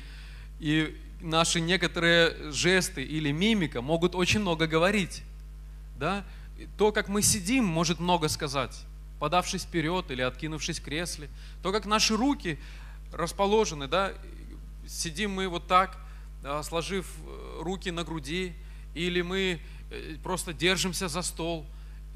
[0.60, 5.22] и наши некоторые жесты или мимика могут очень много говорить.
[5.98, 6.24] Да?
[6.78, 8.84] То, как мы сидим, может много сказать,
[9.18, 11.28] подавшись вперед или откинувшись в кресле.
[11.62, 12.58] То, как наши руки
[13.12, 14.12] расположены, да?
[14.86, 15.98] сидим мы вот так,
[16.62, 18.54] сложив э, руки на груди,
[18.94, 21.66] или мы э, просто держимся за стол,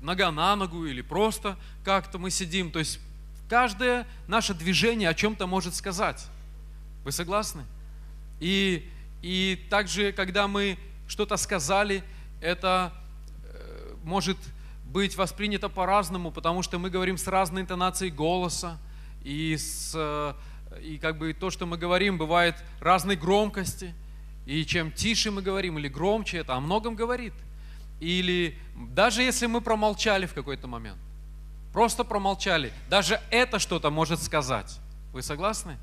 [0.01, 2.71] нога на ногу, или просто как-то мы сидим.
[2.71, 3.01] То есть
[3.49, 6.27] каждое наше движение о чем-то может сказать.
[7.05, 7.65] Вы согласны?
[8.39, 8.89] И,
[9.23, 12.05] и также, когда мы что-то сказали,
[12.41, 12.93] это
[14.05, 14.37] может
[14.85, 18.79] быть воспринято по-разному, потому что мы говорим с разной интонацией голоса,
[19.23, 20.35] и, с, э,
[20.83, 23.95] и как бы то, что мы говорим, бывает разной громкости.
[24.47, 27.35] И чем тише мы говорим или громче, это о многом говорит.
[28.01, 30.99] Или даже если мы промолчали в какой-то момент,
[31.73, 34.79] просто промолчали, даже это что-то может сказать.
[35.13, 35.77] Вы согласны?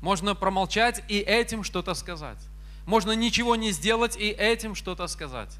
[0.00, 2.38] Можно промолчать и этим что-то сказать.
[2.86, 5.58] Можно ничего не сделать и этим что-то сказать.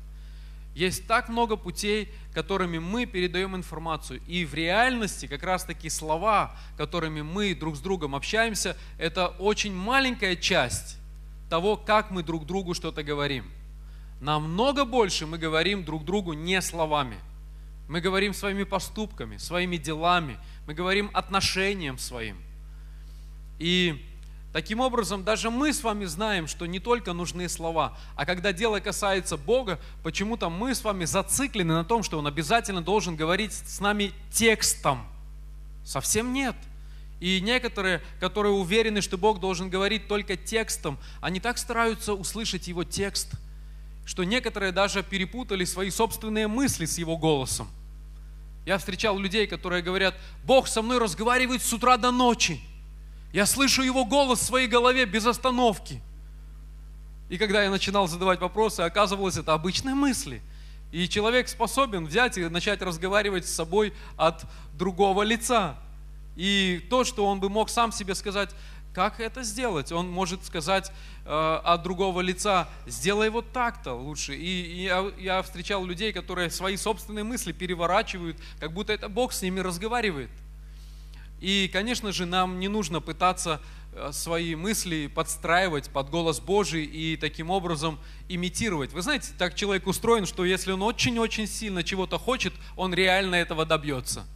[0.79, 4.21] Есть так много путей, которыми мы передаем информацию.
[4.29, 9.75] И в реальности как раз таки слова, которыми мы друг с другом общаемся, это очень
[9.75, 10.99] маленькая часть
[11.51, 13.51] того, как мы друг другу что-то говорим.
[14.21, 17.17] Намного больше мы говорим друг другу не словами.
[17.89, 20.39] Мы говорим своими поступками, своими делами,
[20.69, 22.37] мы говорим отношением своим.
[23.59, 24.08] И
[24.53, 28.81] Таким образом, даже мы с вами знаем, что не только нужны слова, а когда дело
[28.81, 33.79] касается Бога, почему-то мы с вами зациклены на том, что Он обязательно должен говорить с
[33.81, 35.07] нами текстом.
[35.85, 36.57] Совсем нет.
[37.21, 42.85] И некоторые, которые уверены, что Бог должен говорить только текстом, они так стараются услышать Его
[42.85, 43.33] текст,
[44.07, 47.69] что некоторые даже перепутали свои собственные мысли с Его голосом.
[48.65, 52.61] Я встречал людей, которые говорят, Бог со мной разговаривает с утра до ночи.
[53.33, 56.01] Я слышу его голос в своей голове без остановки.
[57.29, 60.43] И когда я начинал задавать вопросы, оказывалось, это обычные мысли.
[60.93, 65.77] И человек способен взять и начать разговаривать с собой от другого лица.
[66.37, 68.51] И то, что он бы мог сам себе сказать,
[68.95, 69.93] как это сделать?
[69.93, 70.91] Он может сказать
[71.27, 74.35] э, от другого лица, сделай вот так-то лучше.
[74.35, 79.35] И, и я, я встречал людей, которые свои собственные мысли переворачивают, как будто это Бог
[79.35, 80.31] с ними разговаривает.
[81.41, 83.61] И, конечно же, нам не нужно пытаться
[83.93, 87.99] э, свои мысли подстраивать под голос Божий и таким образом
[88.29, 88.93] имитировать.
[88.93, 93.65] Вы знаете, так человек устроен, что если он очень-очень сильно чего-то хочет, он реально этого
[93.65, 94.27] добьется.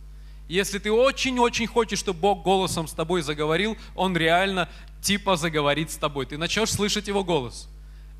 [0.48, 4.68] Если ты очень-очень хочешь, чтобы Бог голосом с тобой заговорил, Он реально
[5.00, 6.26] типа заговорит с тобой.
[6.26, 7.68] Ты начнешь слышать Его голос.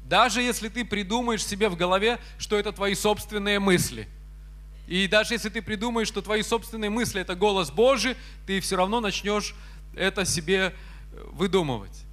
[0.05, 4.09] Даже если ты придумаешь себе в голове, что это твои собственные мысли–
[4.87, 8.17] и даже если ты придумаешь, что твои собственные мысли– это голос Божий,
[8.47, 9.55] ты все равно начнешь
[9.95, 10.75] это себе
[11.13, 12.05] э, выдумывать.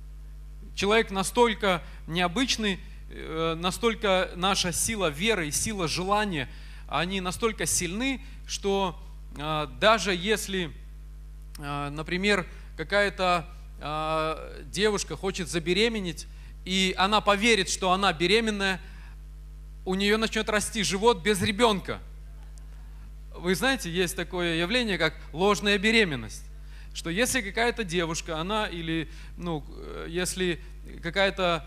[0.76, 2.80] Человек настолько необычный,
[3.10, 6.48] э, настолько наша сила веры и сила желания,
[6.88, 9.00] они настолько сильны, что
[9.36, 10.72] э, даже если,
[11.58, 13.46] например, какая-то
[14.66, 16.28] девушка хочет забеременеть,
[16.66, 18.82] и она поверит, что она беременная,
[19.86, 22.00] у нее начнет расти живот без ребенка–
[23.40, 26.44] вы знаете, есть такое явление, как ложная беременность.
[26.94, 29.64] Что если какая-то девушка, она или, ну,
[30.08, 30.60] если
[31.02, 31.66] какая-то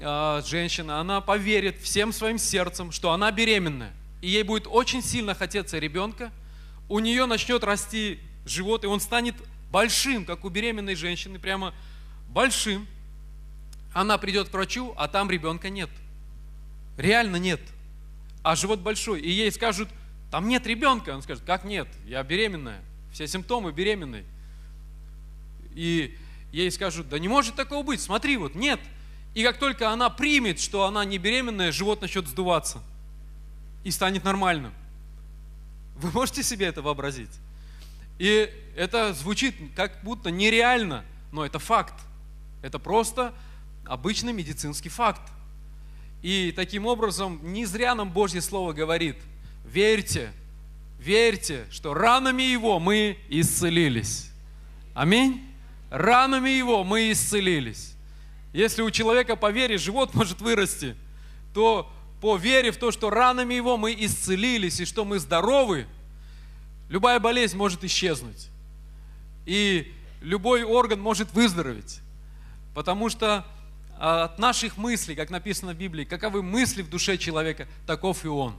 [0.00, 5.34] э, женщина, она поверит всем своим сердцем, что она беременная, и ей будет очень сильно
[5.34, 6.30] хотеться ребенка,
[6.88, 9.36] у нее начнет расти живот, и он станет
[9.70, 11.74] большим, как у беременной женщины, прямо
[12.28, 12.86] большим.
[13.92, 15.90] Она придет к врачу, а там ребенка нет.
[16.96, 17.60] Реально нет.
[18.42, 19.20] А живот большой.
[19.20, 19.88] И ей скажут,
[20.30, 21.10] там нет ребенка.
[21.10, 21.88] Он скажет, как нет?
[22.06, 22.82] Я беременная.
[23.12, 24.24] Все симптомы беременной.
[25.74, 26.16] И,
[26.52, 28.80] ей скажут, да не может такого быть, смотри, вот нет.
[29.34, 32.82] И как только она примет, что она не беременная, живот начнет сдуваться
[33.84, 34.72] и станет нормальным.
[35.96, 37.30] Вы можете себе это вообразить?
[38.18, 41.94] И это звучит как будто нереально, но это факт.
[42.62, 43.34] Это просто
[43.84, 45.22] обычный медицинский факт.
[46.22, 49.16] И таким образом не зря нам Божье Слово говорит,
[49.72, 50.32] верьте,
[50.98, 54.30] верьте, что ранами Его мы исцелились.
[54.94, 55.46] Аминь.
[55.90, 57.94] Ранами Его мы исцелились.
[58.52, 60.96] Если у человека по вере живот может вырасти,
[61.54, 65.86] то по вере в то, что ранами Его мы исцелились и что мы здоровы,
[66.88, 68.48] любая болезнь может исчезнуть.
[69.46, 72.00] И любой орган может выздороветь.
[72.74, 73.46] Потому что
[73.98, 78.28] а, от наших мыслей, как написано в Библии, каковы мысли в душе человека, таков и
[78.28, 78.54] он.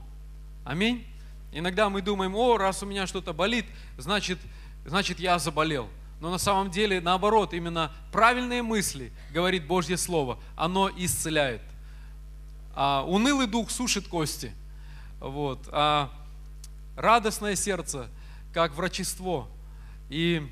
[0.64, 1.06] Аминь.
[1.52, 3.66] Иногда мы думаем, о, раз у меня что-то болит,
[3.98, 4.38] значит,
[4.86, 5.88] значит я заболел.
[6.20, 11.62] Но на самом деле, наоборот, именно правильные мысли, говорит Божье Слово, оно исцеляет.
[12.74, 14.52] А унылый дух сушит кости.
[15.18, 15.68] Вот.
[15.72, 16.10] А
[16.96, 18.08] радостное сердце,
[18.54, 19.48] как врачество.
[20.08, 20.48] И,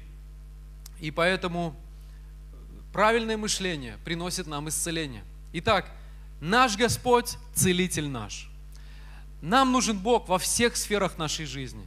[1.01, 1.75] и поэтому
[2.93, 5.23] правильное мышление приносит нам исцеление.
[5.53, 5.91] Итак,
[6.41, 8.50] наш Господь– целитель наш.
[9.43, 11.87] Нам нужен Бог во всех сферах нашей жизни.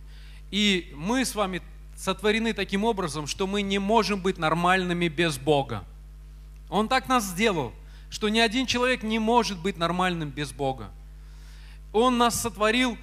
[0.52, 1.62] И мы с вами
[1.96, 5.84] сотворены таким образом, что мы не можем быть нормальными без Бога.
[6.70, 7.74] Он так нас сделал,
[8.10, 10.92] что ни один человек не может быть нормальным без Бога.
[11.92, 12.98] Он нас сотворил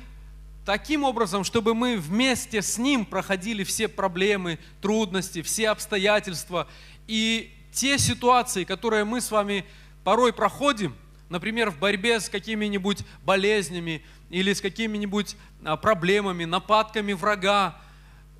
[0.64, 6.68] таким образом, чтобы мы вместе с Ним проходили все проблемы, трудности, все обстоятельства
[7.06, 9.64] и те ситуации, которые мы с вами
[10.04, 10.94] порой проходим,
[11.28, 17.76] например, в борьбе с какими-нибудь болезнями, или с какими-нибудь а, проблемами, нападками врага.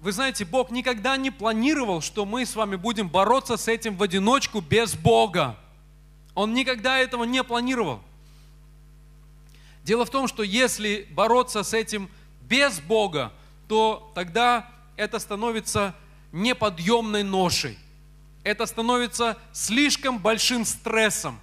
[0.01, 4.03] Вы знаете, Бог никогда не планировал, что мы с вами будем бороться с этим в
[4.03, 5.59] одиночку без Бога.
[6.35, 8.01] Он никогда этого не планировал.
[9.85, 12.09] Дело в том, что если бороться с этим
[12.43, 13.33] без Бога,
[13.69, 15.95] то тогда это становится
[16.33, 17.77] неподъемной ношей.
[18.45, 21.39] Это становится слишком большим стрессом.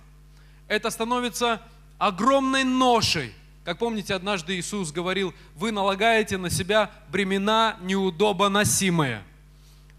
[0.67, 1.61] Это становится
[1.99, 3.33] огромной ношей–
[3.67, 9.25] как помните, однажды Иисус говорил, вы налагаете на себя бремена неудобоносимые.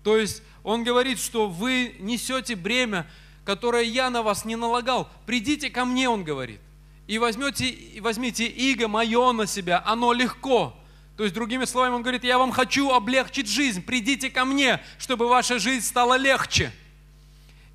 [0.02, 3.06] То есть Он говорит, что вы несете бремя,
[3.44, 5.10] которое я на вас не налагал.
[5.26, 6.62] Придите ко мне, Он говорит,
[7.06, 10.74] и возьмете, возьмите иго мое на себя, оно легко.
[11.18, 15.28] То есть, другими словами, Он говорит, я вам хочу облегчить жизнь, придите ко мне, чтобы
[15.28, 16.72] ваша жизнь стала легче.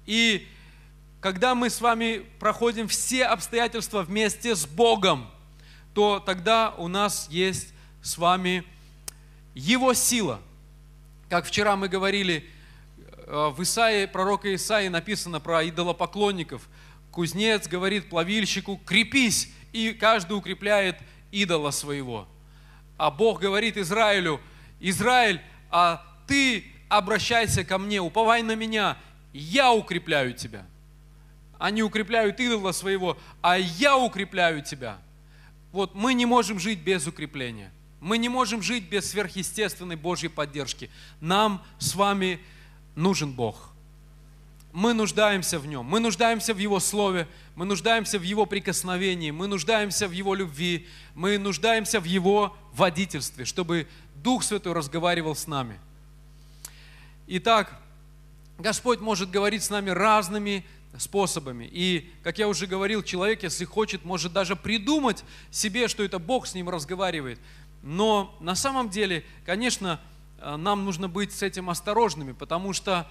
[0.08, 0.47] И
[1.21, 5.29] когда мы с вами проходим все обстоятельства вместе с Богом,
[5.93, 8.63] то тогда у нас есть с вами
[9.53, 10.41] Его сила.
[11.29, 12.49] Как вчера мы говорили,
[12.97, 16.67] э, в Исаии, пророка Исаии написано про идолопоклонников.
[17.12, 20.97] Кузнец говорит плавильщику, крепись, и каждый укрепляет
[21.32, 22.27] идола своего.
[22.97, 24.39] А Бог говорит Израилю,
[24.79, 28.97] Израиль, а ты обращайся ко мне, уповай на меня,
[29.34, 30.65] я укрепляю тебя.
[31.58, 34.99] Они укрепляют идола своего, а я укрепляю тебя.
[35.73, 37.71] Вот мы не можем жить без укрепления.
[37.99, 40.89] Мы не можем жить без сверхъестественной Божьей поддержки.
[41.19, 42.39] Нам с вами
[42.95, 43.71] нужен Бог.
[44.71, 45.86] Мы нуждаемся в Нем.
[45.86, 47.27] Мы нуждаемся в Его Слове.
[47.55, 49.31] Мы нуждаемся в Его прикосновении.
[49.31, 50.88] Мы нуждаемся в Его любви.
[51.15, 55.79] Мы нуждаемся в Его водительстве, чтобы Дух Святой разговаривал с нами.
[57.25, 57.79] Итак,
[58.59, 60.65] Господь может говорить с нами разными
[60.97, 61.67] способами.
[61.71, 66.47] И, как я уже говорил, человек, если хочет, может даже придумать себе, что это Бог
[66.47, 67.39] с ним разговаривает.
[67.82, 69.99] Но на самом деле, конечно,
[70.39, 73.10] э, нам нужно быть с этим осторожными, потому что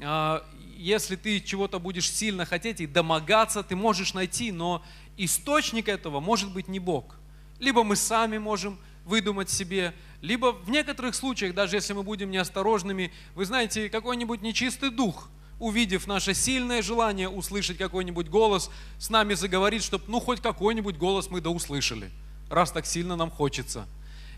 [0.00, 0.40] э,
[0.76, 4.84] если ты чего-то будешь сильно хотеть и домогаться, ты можешь найти, но
[5.16, 7.16] источник этого может быть не Бог.
[7.58, 13.12] Либо мы сами можем выдумать себе, либо в некоторых случаях, даже если мы будем неосторожными,
[13.34, 19.82] вы знаете, какой-нибудь нечистый дух– увидев наше сильное желание услышать какой-нибудь голос, с нами заговорит,
[19.82, 22.10] чтобы ну хоть какой-нибудь голос мы да услышали,
[22.50, 23.86] раз так сильно нам хочется.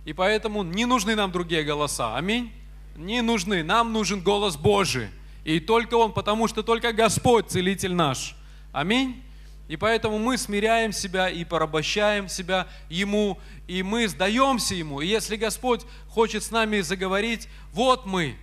[0.05, 2.17] И поэтому не нужны нам другие голоса.
[2.17, 2.53] Аминь.
[2.97, 3.65] Не нужны.
[3.65, 5.09] Нам нужен голос Божий.
[5.45, 8.37] И только Он, потому что только Господь, целитель наш.
[8.73, 9.23] Аминь.
[9.69, 15.01] И поэтому мы смиряем себя и порабощаем себя Ему, и мы сдаемся Ему.
[15.01, 18.37] И если Господь хочет с нами заговорить, вот мы,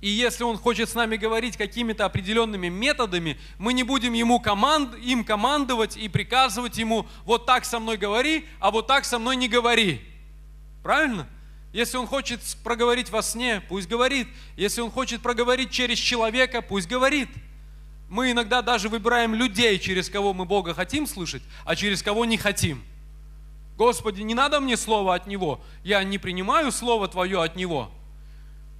[0.00, 4.96] и если Он хочет с нами говорить какими-то определенными методами, мы не будем ему команд,
[4.98, 9.36] им командовать и приказывать Ему, вот так со мной говори, а вот так со мной
[9.36, 10.00] не говори.
[10.82, 11.28] Правильно?
[11.74, 14.26] Если Он хочет проговорить во сне, пусть говорит.
[14.56, 17.28] Если Он хочет проговорить через человека, пусть говорит.
[18.08, 22.38] мы иногда даже выбираем людей, через кого мы Бога хотим слышать, а через кого не
[22.38, 22.82] хотим.
[23.76, 25.60] Господи, не надо мне слова от Него.
[25.84, 27.90] Я не принимаю слово Твое от Него.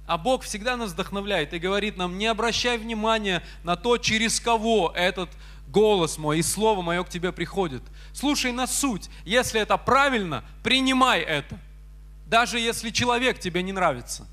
[0.07, 4.91] А Бог всегда нас вдохновляет и говорит нам, не обращай внимания на то, через кого
[4.95, 5.29] этот
[5.67, 7.83] голос мой и слово мое к тебе приходит.
[8.13, 9.09] Слушай на суть.
[9.23, 11.57] Если это правильно, принимай это.
[12.27, 14.27] Даже если человек тебе не нравится.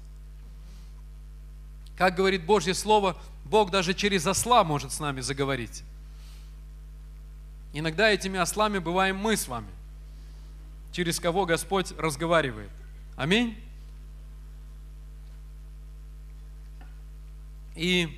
[1.96, 5.82] Как говорит Божье Слово, Бог даже через осла может с нами заговорить.
[7.72, 9.68] Иногда этими ослами бываем мы с вами,
[10.92, 12.70] через кого Господь разговаривает.
[13.16, 13.56] Аминь.
[17.78, 18.08] И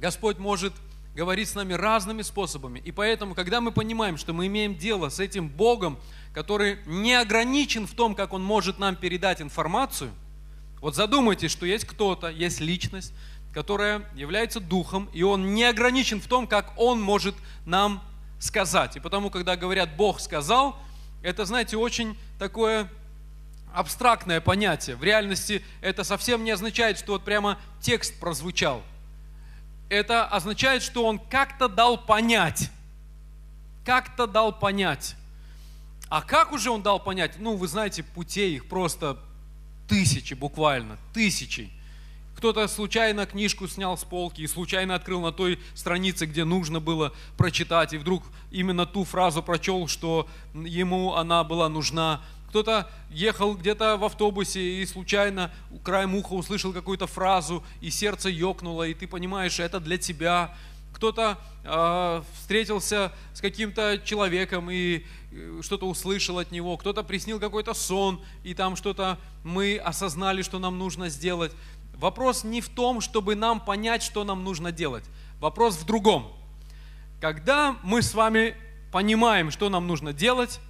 [0.00, 0.72] Господь может
[1.14, 2.78] говорить с нами разными способами.
[2.78, 5.98] И поэтому, когда мы понимаем, что мы имеем дело с этим Богом,
[6.32, 10.12] который не ограничен в том, как Он может нам передать информацию,
[10.80, 13.12] вот задумайтесь, что есть кто-то, есть личность,
[13.52, 17.34] которая является духом, и он не ограничен в том, как он может
[17.66, 18.04] нам
[18.38, 18.96] сказать.
[18.96, 20.78] И потому, когда говорят «Бог сказал»,
[21.22, 22.88] это, знаете, очень такое
[23.78, 24.96] абстрактное понятие.
[24.96, 28.82] В реальности это совсем не означает, что вот прямо текст прозвучал.
[29.88, 32.70] Это означает, что он как-то дал понять.
[33.84, 35.14] Как-то дал понять.
[36.08, 37.38] А как уже он дал понять?
[37.38, 39.16] Ну, вы знаете, путей их просто
[39.88, 41.70] тысячи буквально, тысячи.
[42.36, 47.12] Кто-то случайно книжку снял с полки и случайно открыл на той странице, где нужно было
[47.36, 52.20] прочитать, и вдруг именно ту фразу прочел, что ему она была нужна.
[52.48, 55.52] Кто-то ехал где-то в автобусе и случайно
[55.84, 60.56] краем уха услышал какую-то фразу, и сердце ёкнуло, и ты понимаешь, это для тебя.
[60.94, 67.74] Кто-то э, встретился с каким-то человеком и э, что-то услышал от него, кто-то приснил какой-то
[67.74, 71.52] сон, и там что-то мы осознали, что нам нужно сделать.
[71.94, 75.04] Вопрос не в том, чтобы нам понять, что нам нужно делать.
[75.38, 76.32] Вопрос в другом.
[77.20, 78.56] Когда мы с вами
[78.90, 80.60] понимаем, что нам нужно делать,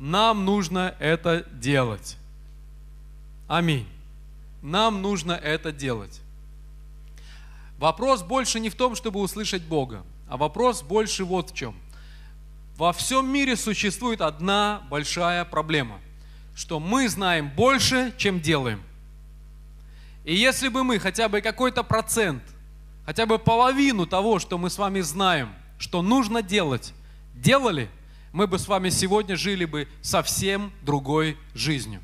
[0.00, 2.16] нам нужно это делать.
[3.46, 3.86] Аминь.
[4.62, 6.22] Нам нужно это делать.
[7.78, 11.74] Вопрос больше не в том, чтобы услышать Бога, а вопрос больше вот в чем.
[12.78, 15.98] Во всем мире существует одна большая проблема,
[16.54, 18.82] что мы знаем больше, чем делаем.
[20.24, 22.42] И если бы мы хотя бы какой-то процент,
[23.04, 26.94] хотя бы половину того, что мы с вами знаем, что нужно делать,
[27.34, 27.90] делали,
[28.32, 32.00] мы бы с вами сегодня жили бы совсем другой жизнью.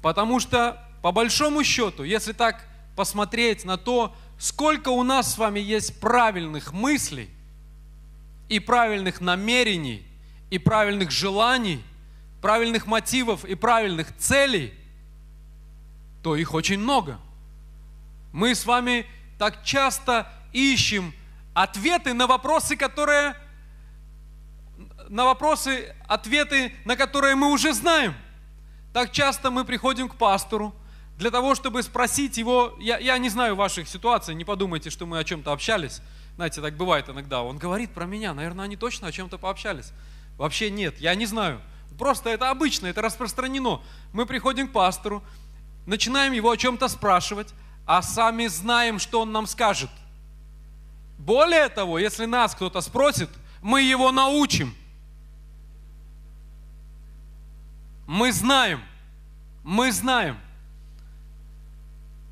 [0.00, 2.66] Потому что, по большому счету, если так
[2.96, 7.30] посмотреть на то, сколько у нас с вами есть правильных мыслей
[8.48, 10.04] и правильных намерений,
[10.50, 11.82] и правильных желаний,
[12.40, 14.74] правильных мотивов и правильных целей–
[16.22, 17.18] то их очень много.
[18.32, 19.06] Мы с вами
[19.38, 21.12] так часто ищем
[21.52, 23.34] ответы на вопросы, которые
[25.08, 28.14] на вопросы, ответы, на которые мы уже знаем.
[28.92, 30.74] Так часто мы приходим к пастору
[31.18, 35.18] для того, чтобы спросить его, я, я не знаю ваших ситуаций, не подумайте, что мы
[35.18, 36.00] о чем-то общались.
[36.36, 37.42] Знаете, так бывает иногда.
[37.42, 39.92] Он говорит про меня, наверное, они точно о чем-то пообщались.
[40.38, 41.60] Вообще нет, я не знаю.
[41.98, 43.80] Просто это обычно, это распространено.
[44.12, 45.22] Мы приходим к пастору,
[45.86, 47.54] начинаем его о чем-то спрашивать,
[47.86, 49.90] а сами знаем, что он нам скажет.
[51.18, 53.30] Более того, если нас кто-то спросит,
[53.60, 54.74] мы его научим.
[58.06, 58.82] Мы знаем,
[59.62, 60.38] мы знаем.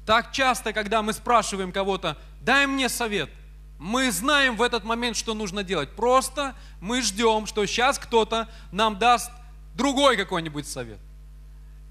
[0.07, 3.31] Так часто, когда мы спрашиваем кого-то, дай мне совет,
[3.79, 5.91] мы знаем в этот момент, что нужно делать.
[5.97, 9.31] Просто мы ждем, что сейчас кто-то нам даст
[9.75, 10.99] другой какой-нибудь совет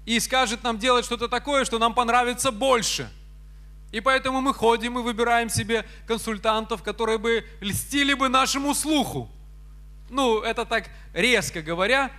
[0.06, 3.10] и скажет нам делать что-то такое, что нам понравится больше.
[3.92, 9.30] И поэтому мы ходим и выбираем себе консультантов, которые бы льстили бы нашему слуху.
[10.08, 12.10] Ну, это так резко говоря,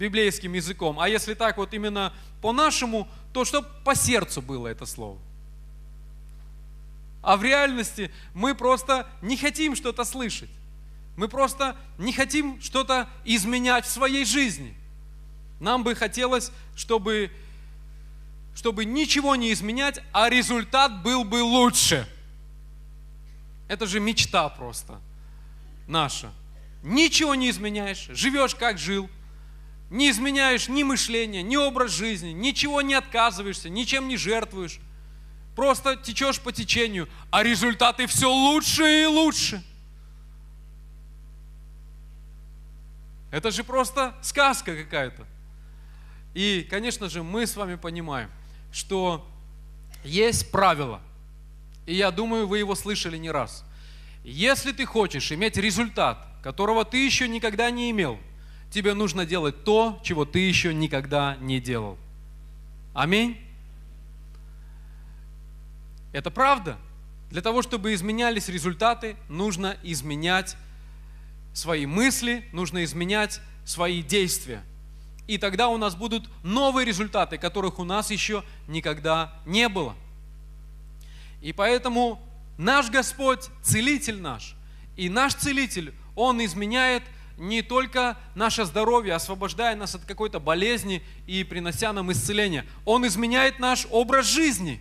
[0.00, 0.98] библейским языком.
[0.98, 5.18] А если так вот именно по-нашему, то что по сердцу было это слово.
[7.22, 10.48] А в реальности мы просто не хотим что-то слышать.
[11.16, 14.74] Мы просто не хотим что-то изменять в своей жизни.
[15.60, 17.30] Нам бы хотелось, чтобы,
[18.54, 22.08] чтобы ничего не изменять, а результат был бы лучше.
[23.68, 24.98] Это же мечта просто
[25.86, 26.32] наша.
[26.82, 29.10] Ничего не изменяешь, живешь как жил,
[29.90, 34.78] не изменяешь ни мышление, ни образ жизни, ничего не отказываешься, ничем не жертвуешь.
[35.56, 39.62] Просто течешь по течению, а результаты все лучше и лучше.
[43.32, 45.26] Это же просто сказка какая-то.
[46.34, 48.30] И, конечно же, мы с вами понимаем,
[48.72, 49.28] что
[50.04, 51.00] есть правила.
[51.86, 53.64] И я думаю, вы его слышали не раз.
[54.22, 58.18] Если ты хочешь иметь результат, которого ты еще никогда не имел,
[58.70, 61.98] тебе нужно делать то, чего ты еще никогда не делал.
[62.94, 63.38] Аминь.
[66.12, 66.76] Это правда.
[67.30, 70.56] Для того, чтобы изменялись результаты, нужно изменять
[71.52, 74.64] свои мысли, нужно изменять свои действия.
[75.28, 79.94] И тогда у нас будут новые результаты, которых у нас еще никогда не было.
[81.40, 82.20] И поэтому
[82.58, 84.56] наш Господь, целитель наш,
[84.96, 87.04] и наш целитель, Он изменяет
[87.40, 92.66] не только наше здоровье, освобождая нас от какой-то болезни и принося нам исцеление.
[92.84, 94.78] Он изменяет наш образ жизни,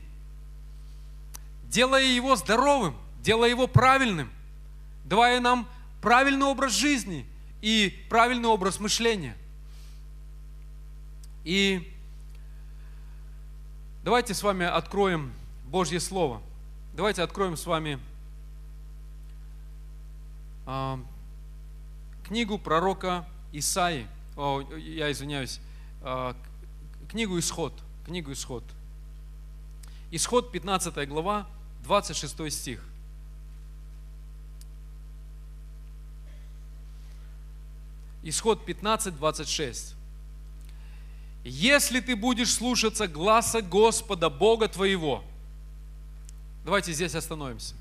[1.64, 4.30] делая его здоровым, делая его правильным,
[5.06, 5.70] давая нам
[6.02, 7.26] правильный образ жизни
[7.62, 9.38] и правильный образ мышления.
[11.46, 11.90] И
[14.04, 15.32] давайте с вами откроем
[15.68, 16.42] Божье Слово.
[16.94, 18.00] Давайте откроем с вами
[20.68, 20.98] э,
[22.30, 24.08] книгу пророка Исаи.
[24.38, 25.60] О, я извиняюсь.
[26.02, 26.36] Э,
[27.10, 27.74] книгу Исход.
[28.06, 28.64] Книгу Исход.
[30.12, 31.48] Исход 15 глава,
[31.84, 32.84] 26 стих.
[38.22, 39.96] Исход 15, 26.
[41.44, 45.24] Если ты будешь слушаться гласа Господа, Бога твоего,
[46.64, 47.74] давайте здесь остановимся.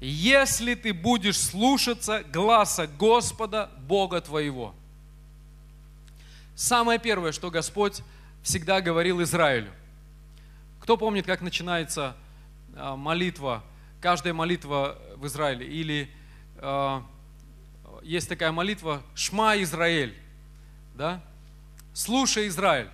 [0.00, 4.74] Если ты будешь слушаться гласа Господа, Бога твоего.
[6.54, 8.02] Самое первое, что Господь
[8.42, 9.70] всегда говорил Израилю.
[10.80, 12.16] Кто помнит, как начинается
[12.74, 13.64] а, молитва,
[14.00, 15.66] каждая молитва в Израиле?
[15.66, 16.10] Или
[16.58, 17.04] а,
[18.02, 20.14] есть такая молитва «Шма Израиль»,
[20.94, 21.22] да?
[21.92, 22.88] «Слушай, Израиль».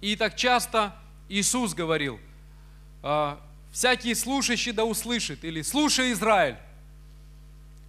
[0.00, 0.94] И так часто
[1.28, 2.18] Иисус говорил,
[3.02, 3.40] «А,
[3.76, 6.56] «Всякий слушающий да услышит», или «Слушай, Израиль».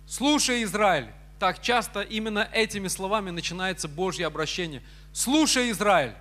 [0.06, 1.08] «Слушай, Израиль».
[1.40, 4.84] Так часто именно этими словами начинается Божье обращение.
[5.14, 6.14] «Слушай, Израиль».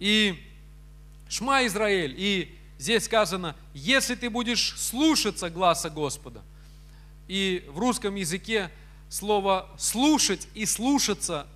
[0.00, 0.42] И
[1.28, 2.12] «Шма, Израиль».
[2.18, 6.42] И здесь сказано, если ты будешь слушаться гласа Господа.
[7.28, 8.68] И в русском языке
[9.10, 11.46] слово «слушать» и «слушаться»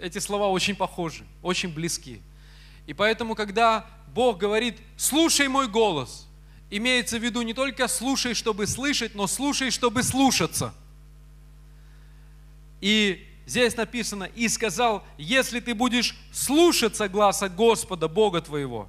[0.00, 2.22] эти слова очень похожи, очень близки.
[2.86, 6.26] И поэтому, когда Бог говорит «слушай мой голос»,
[6.70, 10.74] имеется в виду не только «слушай, чтобы слышать», но «слушай, чтобы слушаться».
[12.80, 18.88] И здесь написано «и сказал, если ты будешь слушаться гласа Господа, Бога твоего,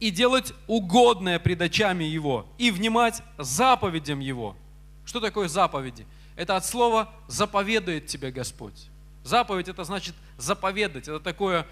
[0.00, 4.56] и делать угодное пред очами Его, и внимать заповедям Его».
[5.04, 6.06] Что такое заповеди?
[6.36, 8.88] Это от слова «заповедует тебе Господь».
[9.24, 11.06] Заповедь это значит заповедать.
[11.06, 11.66] Это такое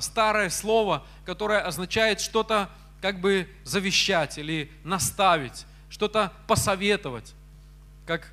[0.00, 2.70] старое слово, которое означает что-то
[3.00, 7.34] как бы завещать или наставить, что-то посоветовать.
[8.06, 8.32] Как,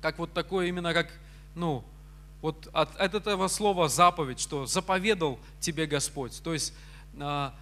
[0.00, 1.08] как вот такое именно как,
[1.54, 1.84] ну,
[2.40, 6.42] вот от, от этого слова заповедь, что заповедал тебе Господь.
[6.42, 6.74] То есть
[7.20, 7.54] а,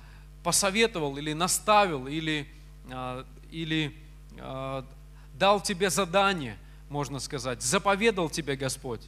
[0.42, 2.48] посоветовал или наставил, или,
[2.90, 3.94] а, или
[4.38, 4.84] а,
[5.34, 6.58] дал тебе задание–
[6.90, 9.00] можно сказать, заповедал тебе Господь.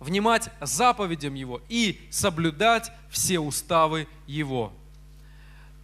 [0.00, 4.72] Внимать заповедям Его и соблюдать все уставы Его.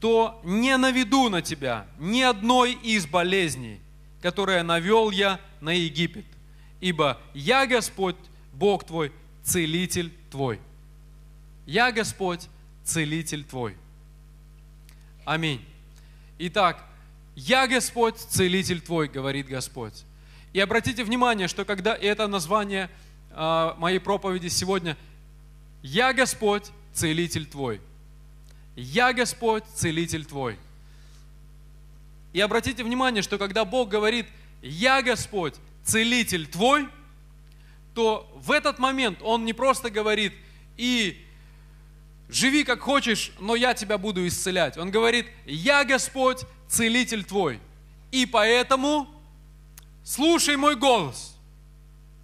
[0.00, 3.80] То не наведу на тебя ни одной из болезней,
[4.22, 6.26] которые навел я на Египет,
[6.80, 8.16] ибо я Господь,
[8.52, 9.12] Бог твой,
[9.42, 10.60] целитель твой.
[11.66, 12.48] Я Господь,
[12.84, 13.76] целитель твой.
[15.24, 15.64] Аминь.
[16.38, 16.84] Итак,
[17.34, 20.04] я Господь, целитель твой, говорит Господь.
[20.52, 22.90] И обратите внимание, что когда это название
[23.34, 24.96] моей проповеди сегодня,
[25.82, 27.80] «Я Господь, целитель твой».
[28.76, 30.58] «Я Господь, целитель твой».
[32.32, 34.26] И обратите внимание, что когда Бог говорит
[34.62, 35.54] «Я Господь,
[35.84, 36.88] целитель твой»,
[37.94, 40.32] то в этот момент Он не просто говорит
[40.76, 41.24] «И
[42.28, 44.76] живи как хочешь, но я тебя буду исцелять».
[44.76, 47.60] Он говорит «Я Господь, целитель твой».
[48.10, 49.08] И поэтому
[50.02, 51.36] слушай мой голос.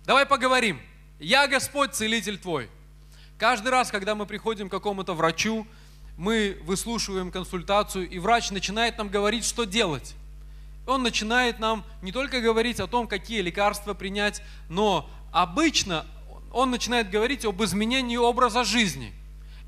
[0.06, 0.80] Давай поговорим.
[1.20, 2.70] Я Господь, целитель твой.
[3.36, 5.66] Каждый раз, когда мы приходим к какому-то врачу,
[6.16, 10.14] мы выслушиваем консультацию, и врач начинает нам говорить, что делать.
[10.86, 16.06] Он начинает нам не только говорить о том, какие лекарства принять, но обычно
[16.54, 19.12] он начинает говорить об изменении образа жизни.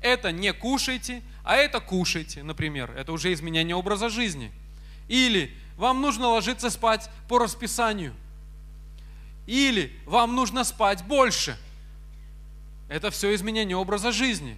[0.01, 2.89] Это не кушайте, а это кушайте, например.
[2.97, 4.51] Это уже изменение образа жизни.
[5.07, 8.15] Или вам нужно ложиться спать по расписанию.
[9.45, 11.57] Или вам нужно спать больше.
[12.89, 14.57] Это все изменение образа жизни.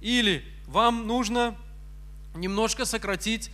[0.00, 1.56] Или вам нужно
[2.34, 3.50] немножко сократить,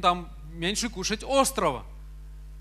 [0.00, 1.84] там, меньше кушать острова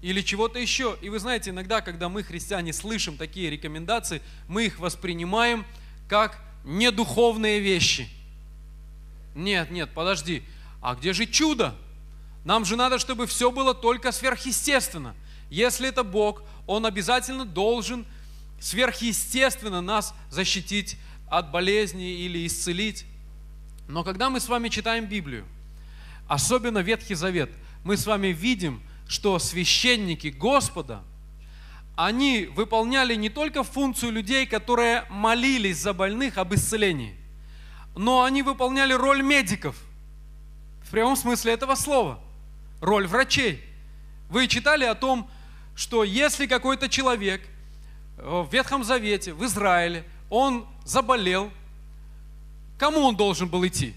[0.02, 0.98] или чего-то еще.
[1.02, 5.66] И вы знаете, иногда, когда мы, христиане, слышим такие рекомендации, мы их воспринимаем
[6.10, 8.10] как недуховные вещи.
[9.34, 10.44] Нет, нет, подожди,
[10.82, 11.74] а где же чудо?
[12.44, 15.16] Нам же надо, чтобы все было только сверхъестественно.
[15.50, 18.06] Если это Бог, Он обязательно должен
[18.60, 20.98] сверхъестественно нас защитить
[21.30, 23.06] от болезни или исцелить.
[23.88, 25.46] Но когда мы с вами читаем Библию,
[26.28, 27.52] особенно Ветхий Завет,
[27.84, 31.04] мы с вами видим, что священники Господа,
[31.96, 37.16] они выполняли не только функцию людей, которые молились за больных об исцелении,
[37.96, 39.76] но они выполняли роль медиков.
[40.82, 42.20] В прямом смысле этого слова.
[42.82, 43.62] Роль врачей.
[44.30, 45.30] Вы читали о том,
[45.76, 47.42] что если какой-то человек
[48.18, 51.52] в Ветхом Завете, в Израиле, он заболел,
[52.78, 53.96] кому он должен был идти?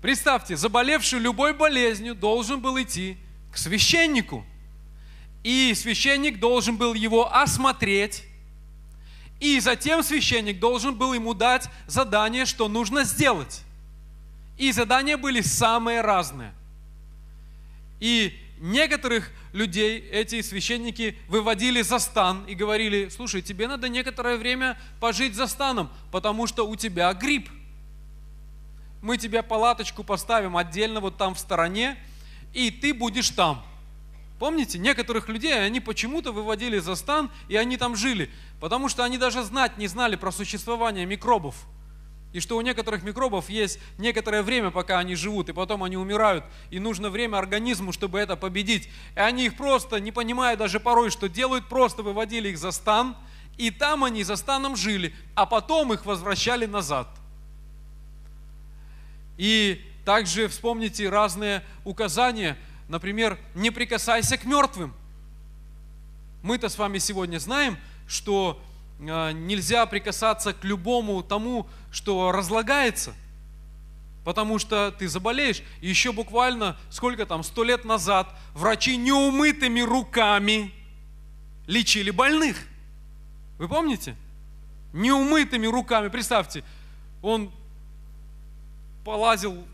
[0.00, 3.16] Представьте, заболевший любой болезнью должен был идти
[3.50, 4.44] к священнику.
[5.42, 8.24] И священник должен был его осмотреть.
[9.40, 13.62] И затем священник должен был ему дать задание, что нужно сделать.
[14.58, 16.52] И задания были самые разные.
[18.00, 24.78] И некоторых людей эти священники выводили за стан и говорили, слушай, тебе надо некоторое время
[25.00, 27.48] пожить за станом, потому что у тебя грипп.
[29.02, 31.96] Мы тебе палаточку поставим отдельно вот там в стороне,
[32.52, 33.64] и ты будешь там.
[34.38, 38.30] Помните, некоторых людей они почему-то выводили за стан, и они там жили,
[38.60, 41.54] потому что они даже знать не знали про существование микробов.
[42.34, 46.44] И что у некоторых микробов есть некоторое время, пока они живут, и потом они умирают,
[46.68, 48.88] и нужно время организму, чтобы это победить.
[49.14, 53.16] И они их просто, не понимая даже порой, что делают, просто выводили их за стан,
[53.56, 57.06] и там они за станом жили, а потом их возвращали назад.
[59.36, 62.58] И также вспомните разные указания,
[62.88, 64.92] например, не прикасайся к мертвым.
[66.42, 67.78] Мы-то с вами сегодня знаем,
[68.08, 68.60] что
[68.98, 73.14] нельзя прикасаться к любому тому, что разлагается,
[74.24, 75.62] потому что ты заболеешь.
[75.80, 80.72] И еще буквально, сколько там, сто лет назад врачи неумытыми руками
[81.66, 82.56] лечили больных.
[83.58, 84.16] Вы помните?
[84.92, 86.62] Неумытыми руками, представьте,
[87.20, 87.50] он
[89.04, 89.64] полазил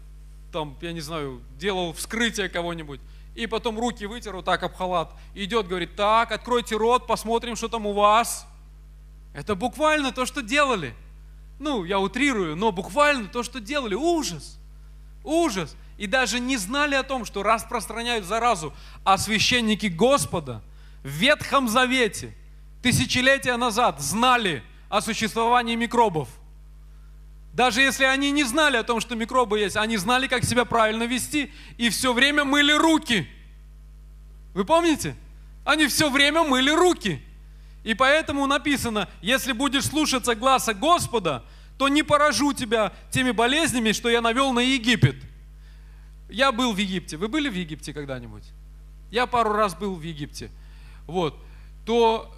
[0.51, 3.01] там, я не знаю, делал вскрытие кого-нибудь,
[3.35, 7.69] и потом руки вытер вот так об халат, идет, говорит, так, откройте рот, посмотрим, что
[7.69, 8.47] там у вас.
[9.33, 10.95] Это буквально то, что делали.
[11.59, 13.95] Ну, я утрирую, но буквально то, что делали.
[13.95, 14.59] Ужас.
[15.25, 15.77] Ужас.
[15.99, 18.73] И даже не знали о том, что распространяют заразу.
[19.05, 20.63] А священники Господа
[21.03, 22.35] в Ветхом Завете
[22.83, 26.29] тысячелетия назад знали о существовании микробов.
[27.53, 31.03] Даже если они не знали о том, что микробы есть, они знали, как себя правильно
[31.03, 33.29] вести, и все время мыли руки.
[34.55, 35.17] Вы помните?
[35.65, 37.23] Они все время мыли руки.
[37.83, 41.45] И поэтому написано, если будешь слушаться гласа Господа,
[41.79, 45.17] то не поражу тебя теми болезнями, что я навел на Египет.
[46.29, 47.17] Я был в Египте.
[47.17, 48.45] Вы были в Египте когда-нибудь?
[49.11, 50.51] Я пару раз был в Египте.
[51.07, 51.37] Вот.
[51.87, 52.33] То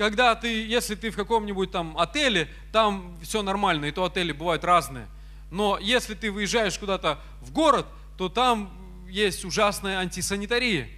[0.00, 4.64] когда ты, если ты в каком-нибудь там отеле, там все нормально, и то отели бывают
[4.64, 5.06] разные.
[5.50, 7.86] Но если ты выезжаешь куда-то в город,
[8.16, 8.72] то там
[9.08, 10.88] есть ужасная антисанитария.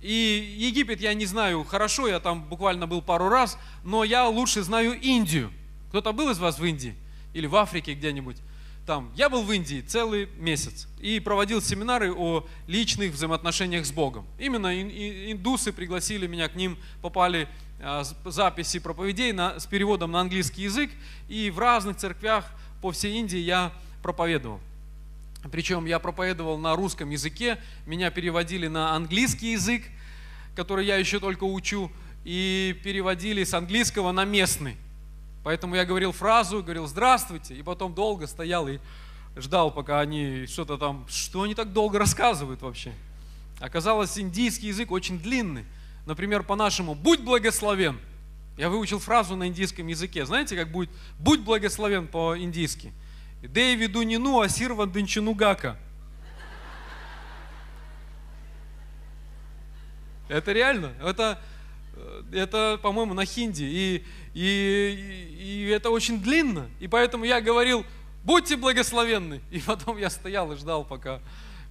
[0.00, 4.62] И Египет я не знаю хорошо, я там буквально был пару раз, но я лучше
[4.62, 5.52] знаю Индию.
[5.88, 6.94] Кто-то был из вас в Индии?
[7.34, 8.36] Или в Африке где-нибудь?
[8.86, 9.12] Там.
[9.14, 14.26] Я был в Индии целый месяц и проводил семинары о личных взаимоотношениях с Богом.
[14.38, 14.80] Именно
[15.30, 17.48] индусы пригласили меня к ним, попали
[17.80, 20.90] а, записи проповедей на, с переводом на английский язык,
[21.28, 22.46] и в разных церквях
[22.80, 23.72] по всей Индии я
[24.02, 24.60] проповедовал.
[25.50, 29.84] Причем я проповедовал на русском языке, меня переводили на английский язык,
[30.56, 31.90] который я еще только учу,
[32.24, 34.76] и переводили с английского на местный.
[35.44, 38.78] Поэтому я говорил фразу, говорил «здравствуйте», и потом долго стоял и
[39.36, 42.92] ждал, пока они что-то там, что они так долго рассказывают вообще.
[43.60, 45.64] Оказалось, индийский язык очень длинный.
[46.06, 47.98] Например, по-нашему «будь благословен».
[48.56, 50.26] Я выучил фразу на индийском языке.
[50.26, 52.92] Знаете, как будет «будь благословен» по-индийски?
[53.42, 55.78] «Дэвиду нину асирва дынчинугака».
[60.28, 60.92] Это реально.
[61.02, 61.40] Это,
[61.94, 63.64] э, это по-моему, на хинди.
[63.64, 66.68] И, и, и это очень длинно.
[66.80, 67.84] И поэтому я говорил,
[68.24, 69.40] будьте благословенны.
[69.50, 71.20] И потом я стоял и ждал, пока,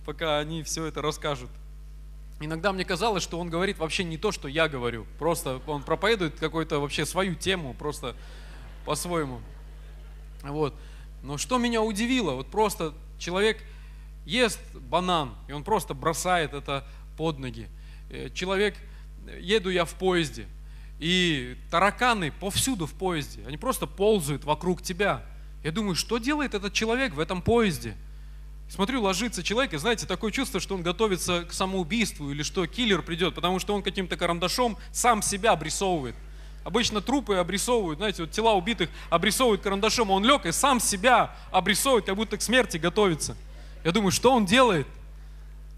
[0.05, 1.49] пока они все это расскажут.
[2.39, 5.05] Иногда мне казалось, что он говорит вообще не то, что я говорю.
[5.18, 8.15] Просто он проповедует какую-то вообще свою тему, просто
[8.86, 9.41] по-своему.
[10.43, 10.76] Вот.
[11.24, 13.63] Но что меня удивило, вот просто человек
[14.26, 16.88] ест банан, и он просто бросает это
[17.18, 17.68] под ноги.
[18.09, 18.76] Э, человек,
[19.39, 20.47] еду я в поезде,
[20.99, 25.24] и тараканы повсюду в поезде, они просто ползают вокруг тебя.
[25.63, 27.95] Я думаю, что делает этот человек в этом поезде?
[28.70, 33.01] Смотрю, ложится человек, и знаете, такое чувство, что он готовится к самоубийству, или что киллер
[33.01, 36.15] придет, потому что он каким-то карандашом сам себя обрисовывает.
[36.68, 41.34] Обычно трупы обрисовывают, знаете, вот тела убитых обрисовывают карандашом, а он лег и сам себя
[41.49, 43.38] обрисовывает, как будто к смерти готовится.
[43.86, 44.86] Я думаю, что он делает?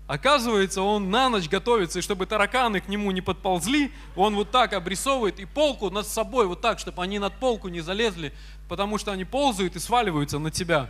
[0.08, 4.74] Оказывается, он на ночь готовится, и чтобы тараканы к нему не подползли, он вот так
[4.74, 8.34] обрисовывает и полку над собой, вот так, чтобы они над полку не залезли,
[8.68, 10.90] потому что они ползают и сваливаются на тебя.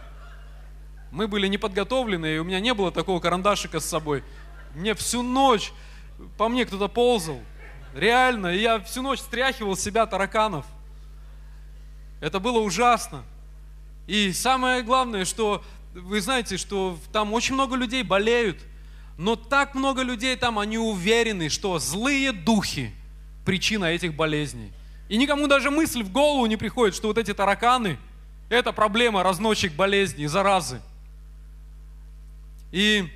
[1.12, 4.24] Мы были не подготовлены, и у меня не было такого карандашика с собой.
[4.76, 5.74] Мне всю ночь
[6.38, 7.42] по мне кто-то ползал.
[7.94, 10.66] Реально, я всю ночь стряхивал с себя тараканов.
[12.22, 13.24] Это было ужасно.
[14.08, 15.64] И самое главное, что
[15.94, 18.58] вы знаете, что там очень много людей болеют,
[19.18, 22.94] но так много людей там, они уверены, что злые духи–
[23.46, 24.72] причина этих болезней.
[25.08, 27.98] И никому даже мысль в голову не приходит, что вот эти тараканы–
[28.50, 30.82] это проблема разносчик болезней, заразы.
[32.72, 33.12] И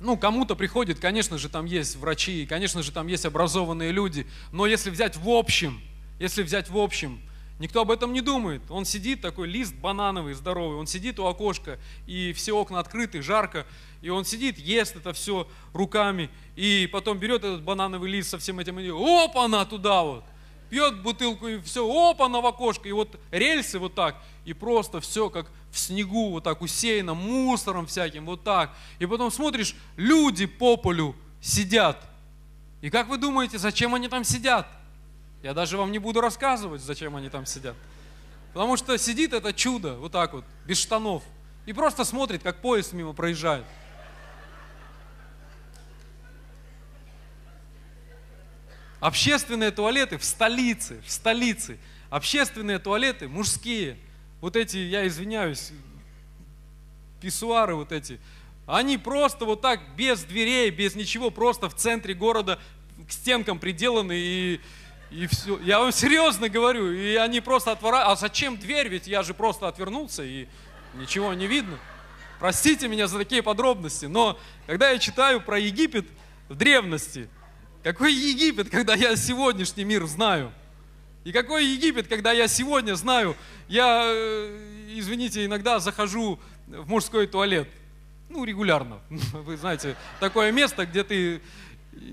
[0.00, 4.66] ну, кому-то приходит, конечно же, там есть врачи, конечно же, там есть образованные люди, но
[4.66, 5.80] если взять в общем,
[6.18, 7.20] если взять в общем,
[7.58, 8.62] никто об этом не думает.
[8.70, 13.66] Он сидит такой, лист банановый, здоровый, он сидит у окошка, и все окна открыты, жарко,
[14.00, 18.58] и он сидит, ест это все руками, и потом берет этот банановый лист со всем
[18.58, 20.24] этим, и опа, она туда вот,
[20.70, 24.16] пьет бутылку, и все, опа, на в окошко, и вот рельсы вот так,
[24.50, 28.74] и просто все как в снегу, вот так усеяно мусором всяким, вот так.
[28.98, 32.04] И потом смотришь, люди по полю сидят.
[32.80, 34.66] И как вы думаете, зачем они там сидят?
[35.44, 37.76] Я даже вам не буду рассказывать, зачем они там сидят.
[38.52, 41.22] Потому что сидит это чудо, вот так вот, без штанов,
[41.64, 43.64] и просто смотрит, как поезд мимо проезжает.
[48.98, 51.78] Общественные туалеты в столице, в столице.
[52.10, 53.96] Общественные туалеты мужские–
[54.40, 55.72] вот эти, я извиняюсь,
[57.20, 58.18] писсуары вот эти,
[58.66, 62.58] они просто вот так, без дверей, без ничего, просто в центре города
[63.08, 64.60] к стенкам приделаны и,
[65.10, 65.58] и все.
[65.60, 68.18] Я вам серьезно говорю, и они просто отворачивают.
[68.18, 68.88] А зачем дверь?
[68.88, 70.46] Ведь я же просто отвернулся и
[70.94, 71.78] ничего не видно.
[72.38, 76.06] Простите меня за такие подробности, но когда я читаю про Египет
[76.48, 77.28] в древности,
[77.82, 80.52] какой Египет, когда я сегодняшний мир знаю–
[81.24, 83.36] и какой Египет, когда я сегодня знаю,
[83.68, 87.68] я, э, извините, иногда захожу в мужской туалет,
[88.30, 89.00] ну, регулярно.
[89.32, 91.42] Вы знаете, такое место, где ты,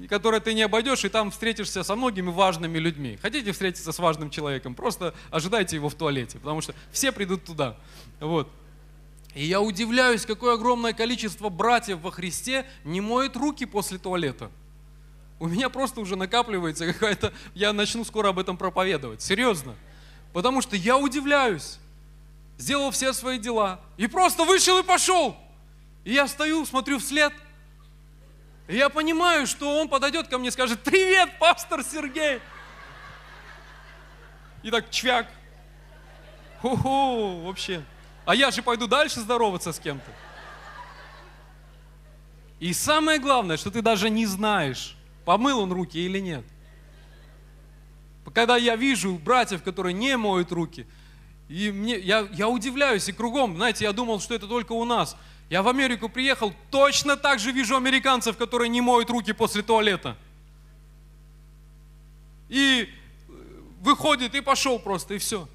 [0.09, 3.17] которое ты не обойдешь, и там встретишься со многими важными людьми.
[3.21, 7.77] Хотите встретиться с важным человеком, просто ожидайте его в туалете, потому что все придут туда.
[8.19, 8.49] Вот.
[9.35, 14.51] И я удивляюсь, какое огромное количество братьев во Христе не моет руки после туалета.
[15.39, 17.31] У меня просто уже накапливается какая-то...
[17.53, 19.21] Я начну скоро об этом проповедовать.
[19.21, 19.75] Серьезно.
[20.33, 21.77] Потому что я удивляюсь.
[22.57, 23.79] Сделал все свои дела.
[23.97, 25.37] И просто вышел и пошел.
[26.03, 27.31] И я стою, смотрю вслед.
[28.67, 32.39] И я понимаю, что он подойдет ко мне и скажет, привет, пастор Сергей.
[34.63, 35.27] И так чвяк.
[36.61, 37.83] Хо-хо, вообще.
[38.25, 40.11] А я же пойду дальше здороваться с кем-то.
[42.59, 44.96] И самое главное, что ты даже не знаешь,
[45.27, 46.45] помыл он руки или нет.
[48.33, 50.87] Когда я вижу братьев, которые не моют руки,
[51.49, 55.17] и мне, я, я удивляюсь и кругом, знаете, я думал, что это только у нас.
[55.49, 60.15] Я в Америку приехал, точно так же вижу американцев, которые не моют руки после туалета.
[62.47, 63.31] И э,
[63.81, 65.49] выходит и пошел просто, и все.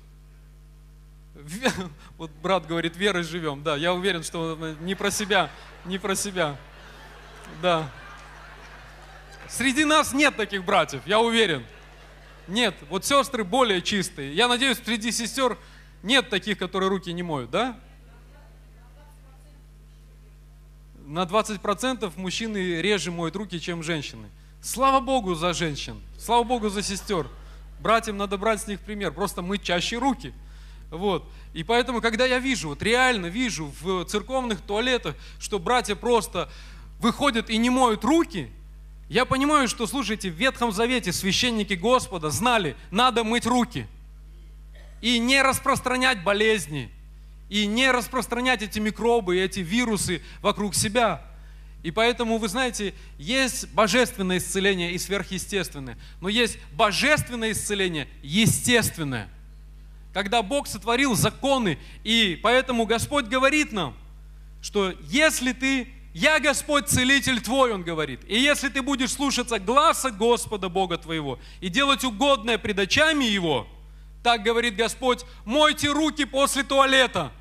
[2.19, 3.63] Вот брат говорит, верой живем.
[3.63, 5.49] Да, я уверен, что не про себя,
[5.87, 6.59] не про себя.
[7.63, 7.91] Да.
[9.55, 11.63] Среди нас нет таких братьев, я уверен.
[12.49, 14.35] Нет, вот сестры более чистые.
[14.35, 15.59] Я надеюсь, среди сестер
[16.03, 17.79] нет таких, которые руки не моют, да?
[21.05, 24.27] На 20% мужчины реже моют руки, чем женщины.
[24.63, 27.27] Слава Богу за женщин, слава Богу за сестер.
[27.79, 30.33] Братьям надо брать с них пример, просто мыть чаще руки.
[30.91, 31.31] Вот.
[31.53, 36.49] И поэтому, когда я вижу, вот реально вижу в церковных туалетах, что братья просто
[37.01, 38.51] выходят и не моют руки–
[39.13, 43.87] я понимаю, что, слушайте, в Ветхом Завете священники Господа знали, надо мыть руки
[45.03, 46.91] и не распространять болезни,
[47.51, 51.23] и не распространять эти микробы, эти вирусы вокруг себя.
[51.83, 59.29] И поэтому, вы знаете, есть божественное исцеление и сверхъестественное, но есть божественное исцеление естественное.
[60.15, 63.95] когда Бог сотворил законы, и поэтому Господь говорит нам,
[64.63, 70.11] что если ты, я Господь, целитель твой, Он говорит, и если ты будешь слушаться гласа
[70.11, 73.67] Господа Бога твоего и делать угодное пред очами Его,
[74.23, 77.33] так говорит Господь, мойте руки после туалета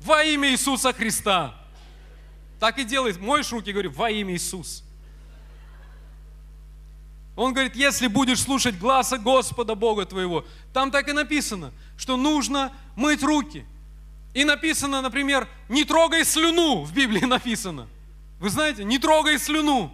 [0.00, 1.54] во имя Иисуса Христа.
[2.58, 4.82] Так и делай, моешь руки, говорю, во имя Иисуса.
[7.34, 12.72] Он говорит, если будешь слушать гласа Господа Бога твоего, там так и написано, что нужно
[12.94, 13.64] мыть руки.
[14.34, 17.88] И написано, например, не трогай слюну, в Библии написано.
[18.38, 19.92] Вы знаете, не трогай слюну.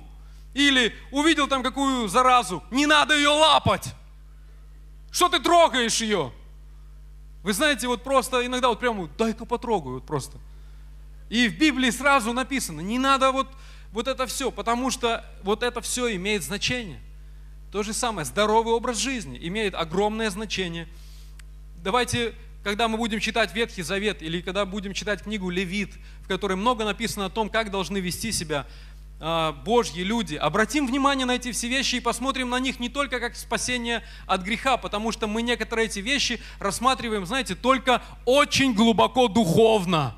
[0.55, 3.95] Или увидел там какую заразу, не надо ее лапать.
[5.11, 6.33] Что ты трогаешь ее?
[7.43, 10.39] Вы знаете, вот просто иногда вот прямо, дай-ка потрогаю, вот просто.
[11.29, 13.49] И в Библии сразу написано, не надо вот,
[13.93, 17.01] вот это все, потому что вот это все имеет значение.
[17.71, 20.89] То же самое, здоровый образ жизни имеет огромное значение.
[21.83, 22.35] Давайте,
[22.65, 26.85] когда мы будем читать Ветхий Завет или когда будем читать книгу Левит, в которой много
[26.85, 28.67] написано о том, как должны вести себя
[29.21, 33.21] а, Божьи люди, обратим внимание на эти все вещи и посмотрим на них не только
[33.21, 39.29] как спасение от греха, потому что мы некоторые эти вещи рассматриваем, знаете, только очень глубоко
[39.29, 40.15] духовно.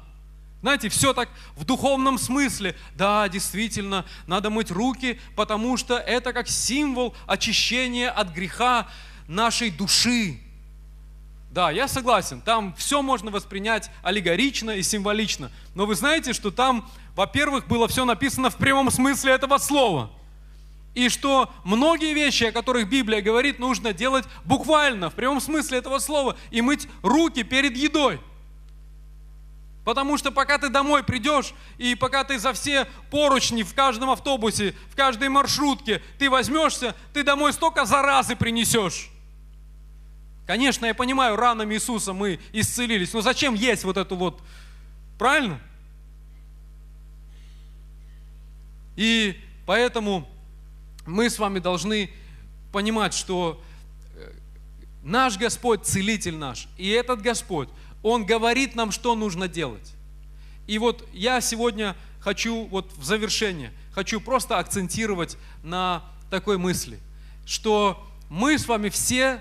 [0.60, 2.76] Знаете, все так в духовном смысле.
[2.94, 8.86] Да, действительно, надо мыть руки, потому что это как символ очищения от греха
[9.26, 10.38] нашей души.
[11.50, 15.50] Да, я согласен, там все можно воспринять аллегорично и символично.
[15.74, 20.12] Но вы знаете, что там, во-первых, было все написано в прямом смысле этого слова.
[20.94, 25.98] И что многие вещи, о которых Библия говорит, нужно делать буквально, в прямом смысле этого
[25.98, 28.20] слова, и мыть руки перед едой.
[29.84, 34.76] Потому что пока ты домой придешь, и пока ты за все поручни в каждом автобусе,
[34.88, 39.09] в каждой маршрутке, ты возьмешься, ты домой столько заразы принесешь.
[40.50, 44.42] Конечно, я понимаю, ранами Иисуса мы исцелились, но зачем есть вот эту вот,
[45.16, 45.60] правильно?
[48.96, 50.28] И поэтому
[51.06, 52.10] мы с вами должны
[52.72, 53.62] понимать, что
[54.16, 54.32] э,
[55.04, 57.68] наш Господь, целитель наш, и этот Господь,
[58.02, 59.92] он говорит нам, что нужно делать.
[60.66, 66.98] И вот я сегодня хочу, вот в завершение, хочу просто акцентировать на такой мысли,
[67.46, 69.40] что мы с вами все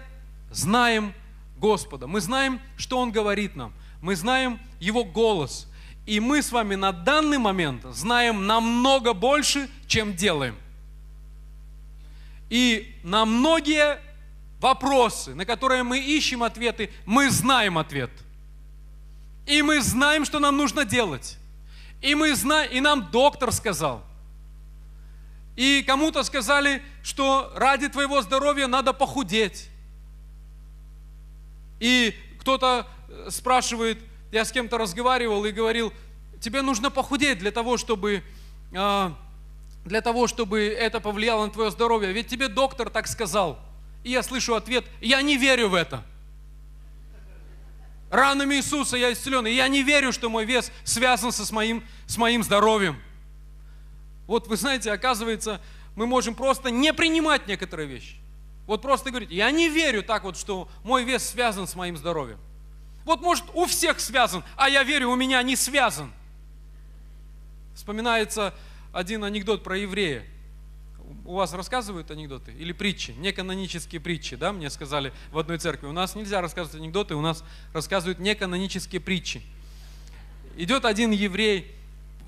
[0.51, 1.13] знаем
[1.57, 5.67] Господа, мы знаем, что Он говорит нам, мы знаем Его голос,
[6.05, 10.55] и мы с вами на данный момент знаем намного больше, чем делаем.
[12.49, 13.99] И на многие
[14.59, 18.11] вопросы, на которые мы ищем ответы, мы знаем ответ–
[19.49, 21.37] и мы знаем, что нам нужно делать.
[22.03, 24.03] И, мы знаем, и нам доктор сказал.
[25.55, 29.69] И кому-то сказали, что ради твоего здоровья надо похудеть.
[31.79, 33.99] И кто-то э, спрашивает,
[34.31, 35.93] я с кем-то разговаривал и говорил,
[36.39, 38.23] тебе нужно похудеть для того, чтобы,
[38.75, 39.17] а,
[39.85, 42.11] для того, чтобы это повлияло на твое здоровье.
[42.11, 43.59] Ведь тебе доктор так сказал.
[44.03, 46.03] И я слышу ответ, я не верю в это.
[48.09, 49.45] Ранами Иисуса я исцелен.
[49.47, 52.99] И я не верю, что мой вес связан со, с, моим, с моим здоровьем.
[54.25, 55.61] Вот вы знаете, оказывается,
[55.95, 58.15] мы можем просто не принимать некоторые вещи.
[58.69, 62.37] Вот просто говорить, я не верю так вот, что мой вес связан с моим здоровьем.
[63.03, 66.13] Вот может у всех связан, а я верю, у меня не связан.
[67.73, 68.53] Вспоминается
[68.93, 70.23] один анекдот про еврея
[71.25, 75.87] у вас рассказывают анекдоты или притчи, неканонические притчи, да, мне сказали в одной церкви.
[75.87, 77.43] У нас нельзя рассказывать анекдоты, у нас
[77.73, 79.41] рассказывают неканонические притчи.
[80.57, 81.75] Идет один еврей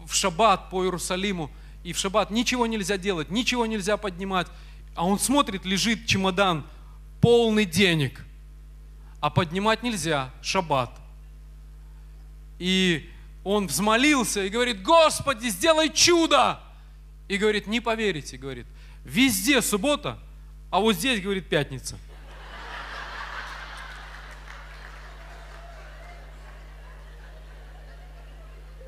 [0.08, 1.52] в шаббат по Иерусалиму,
[1.84, 4.48] и в шаббат ничего нельзя делать, ничего нельзя поднимать,
[4.96, 6.66] а он смотрит, лежит чемодан
[7.22, 8.24] полный денег,
[9.20, 10.92] а поднимать нельзя, шаббат.
[12.60, 13.10] И
[13.44, 16.60] он взмолился и говорит, Господи, сделай чудо!
[17.28, 18.68] И говорит, не поверите, говорит,
[19.04, 20.20] Везде суббота,
[20.70, 21.98] а вот здесь, говорит, пятница.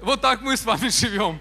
[0.02, 1.40] Вот так мы с вами живем.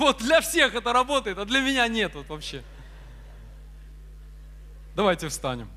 [0.00, 2.62] Вот для всех это работает, а для меня нет вот вообще.
[4.96, 5.68] Давайте встанем.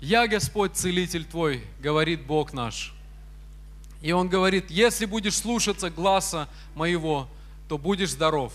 [0.00, 2.94] «Я Господь, целитель твой», говорит Бог наш.
[4.00, 7.28] И Он говорит, если будешь слушаться гласа моего,
[7.68, 8.54] то будешь здоров.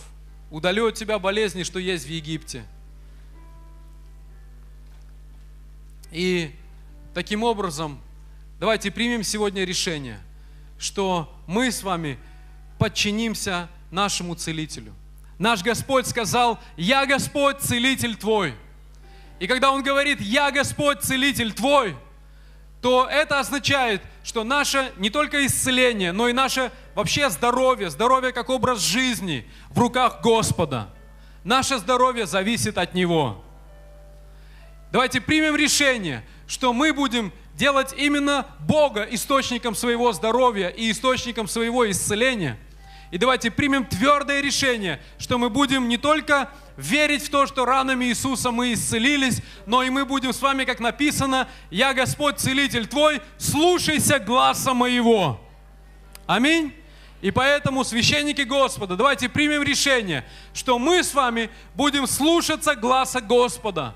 [0.52, 2.66] Удалю от тебя болезни, что есть в Египте.
[6.12, 6.54] И
[7.14, 8.00] Таким образом,
[8.60, 10.20] давайте примем сегодня решение,
[10.78, 12.20] что мы с вами
[12.78, 14.93] подчинимся нашему целителю.
[15.39, 18.54] Наш Господь сказал, «Я Господь, целитель твой».
[19.39, 21.97] И когда Он говорит, «Я Господь, целитель твой»,
[22.82, 28.49] то это означает, что наше не только исцеление, но и наше вообще здоровье, здоровье как
[28.49, 30.89] образ жизни в руках Господа.
[31.43, 33.43] Наше здоровье зависит от Него.
[34.91, 41.89] Давайте примем решение, что мы будем делать именно Бога источником своего здоровья и источником своего
[41.91, 42.57] исцеления.
[43.11, 46.49] И давайте примем твердое решение, что мы будем не только
[46.80, 50.80] верить в то, что ранами Иисуса мы исцелились, но и мы будем с вами, как
[50.80, 55.39] написано, «Я Господь, целитель твой, слушайся гласа моего».
[56.25, 56.73] Аминь.
[57.21, 60.23] И поэтому, священники Господа, давайте примем решение,
[60.53, 63.93] что мы с вами будем слушаться гласа Господа.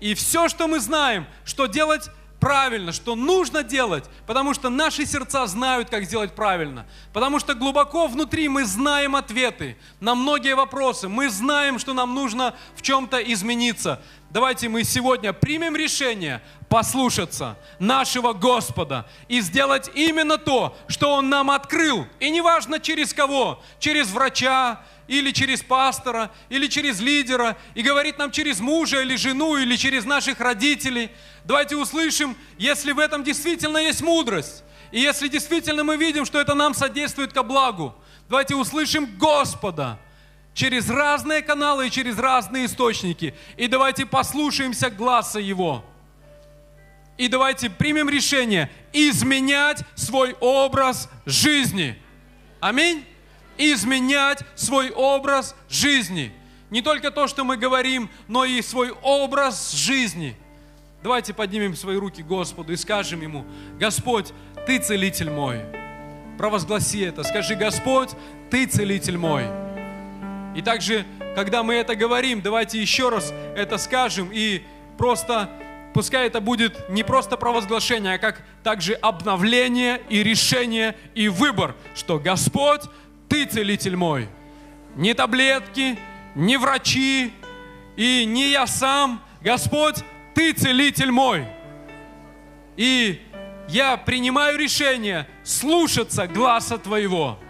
[0.00, 2.08] И все, что мы знаем, что делать
[2.44, 6.84] правильно, что нужно делать, потому что наши сердца знают, как сделать правильно.
[7.14, 11.08] Потому что глубоко внутри мы знаем ответы на многие вопросы.
[11.08, 14.02] Мы знаем, что нам нужно в чем-то измениться.
[14.28, 21.50] Давайте мы сегодня примем решение послушаться нашего Господа и сделать именно то, что Он нам
[21.50, 22.06] открыл.
[22.20, 28.30] И неважно через кого, через врача, или через пастора, или через лидера, и говорит нам
[28.30, 31.10] через мужа или жену, или через наших родителей.
[31.44, 36.54] Давайте услышим, если в этом действительно есть мудрость, и если действительно мы видим, что это
[36.54, 37.94] нам содействует ко благу,
[38.28, 39.98] давайте услышим Господа
[40.54, 45.84] через разные каналы и через разные источники, и давайте послушаемся глаза Его.
[47.16, 51.96] И давайте примем решение изменять свой образ жизни.
[52.60, 53.04] Аминь
[53.58, 56.32] изменять свой образ жизни.
[56.70, 60.36] Не только то, что мы говорим, но и свой образ жизни.
[61.02, 63.44] Давайте поднимем свои руки Господу и скажем Ему,
[63.78, 64.32] Господь,
[64.66, 65.60] Ты целитель мой.
[66.38, 68.10] Провозгласи это, скажи, Господь,
[68.50, 69.44] Ты целитель мой.
[70.56, 74.62] И также, когда мы это говорим, давайте еще раз это скажем и
[74.96, 75.50] просто
[75.94, 82.18] пускай это будет не просто провозглашение, а как также обновление и решение и выбор, что
[82.18, 82.82] Господь
[83.34, 84.28] ты целитель мой.
[84.94, 85.98] Не таблетки,
[86.36, 87.32] не врачи
[87.96, 89.20] и не я сам.
[89.40, 89.96] Господь,
[90.36, 91.44] Ты целитель мой.
[92.76, 93.20] И
[93.68, 97.40] я принимаю решение слушаться гласа Твоего,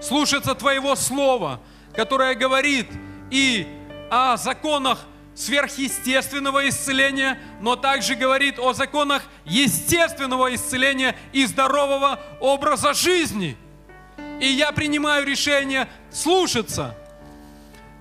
[0.00, 1.60] слушаться Твоего Слова,
[1.94, 2.88] которое говорит
[3.30, 3.68] и
[4.10, 4.98] о законах
[5.36, 13.56] сверхъестественного исцеления, но также говорит о законах естественного исцеления и здорового образа жизни–
[14.42, 16.96] и я принимаю решение слушаться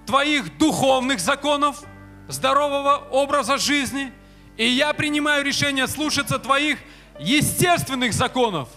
[0.08, 1.84] Твоих духовных законов,
[2.28, 4.12] здорового образа жизни.
[4.58, 6.80] И я принимаю решение слушаться Твоих
[7.20, 8.70] естественных законов,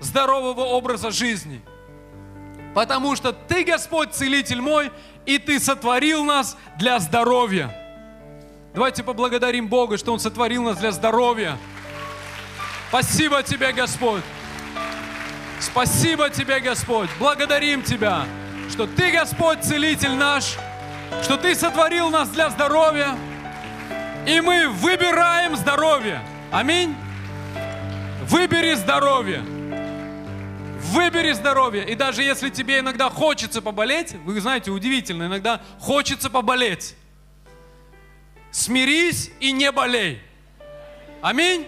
[0.00, 1.60] здорового образа жизни.
[2.74, 4.90] Потому что Ты, Господь, целитель мой,
[5.26, 7.72] и Ты сотворил нас для здоровья.
[8.74, 11.56] Давайте поблагодарим Бога, что Он сотворил нас для здоровья.
[12.88, 14.24] Спасибо Тебе, Господь.
[15.60, 17.10] Спасибо Тебе, Господь.
[17.18, 18.26] Благодарим Тебя,
[18.70, 20.56] что Ты, Господь, целитель наш,
[21.22, 23.16] что Ты сотворил нас для здоровья,
[24.26, 26.22] и мы выбираем здоровье.
[26.52, 26.94] Аминь.
[28.22, 29.42] Выбери здоровье.
[30.92, 31.88] Выбери здоровье.
[31.88, 36.94] И даже если тебе иногда хочется поболеть, вы знаете, удивительно, иногда хочется поболеть.
[38.50, 40.22] Смирись и не болей.
[41.20, 41.66] Аминь.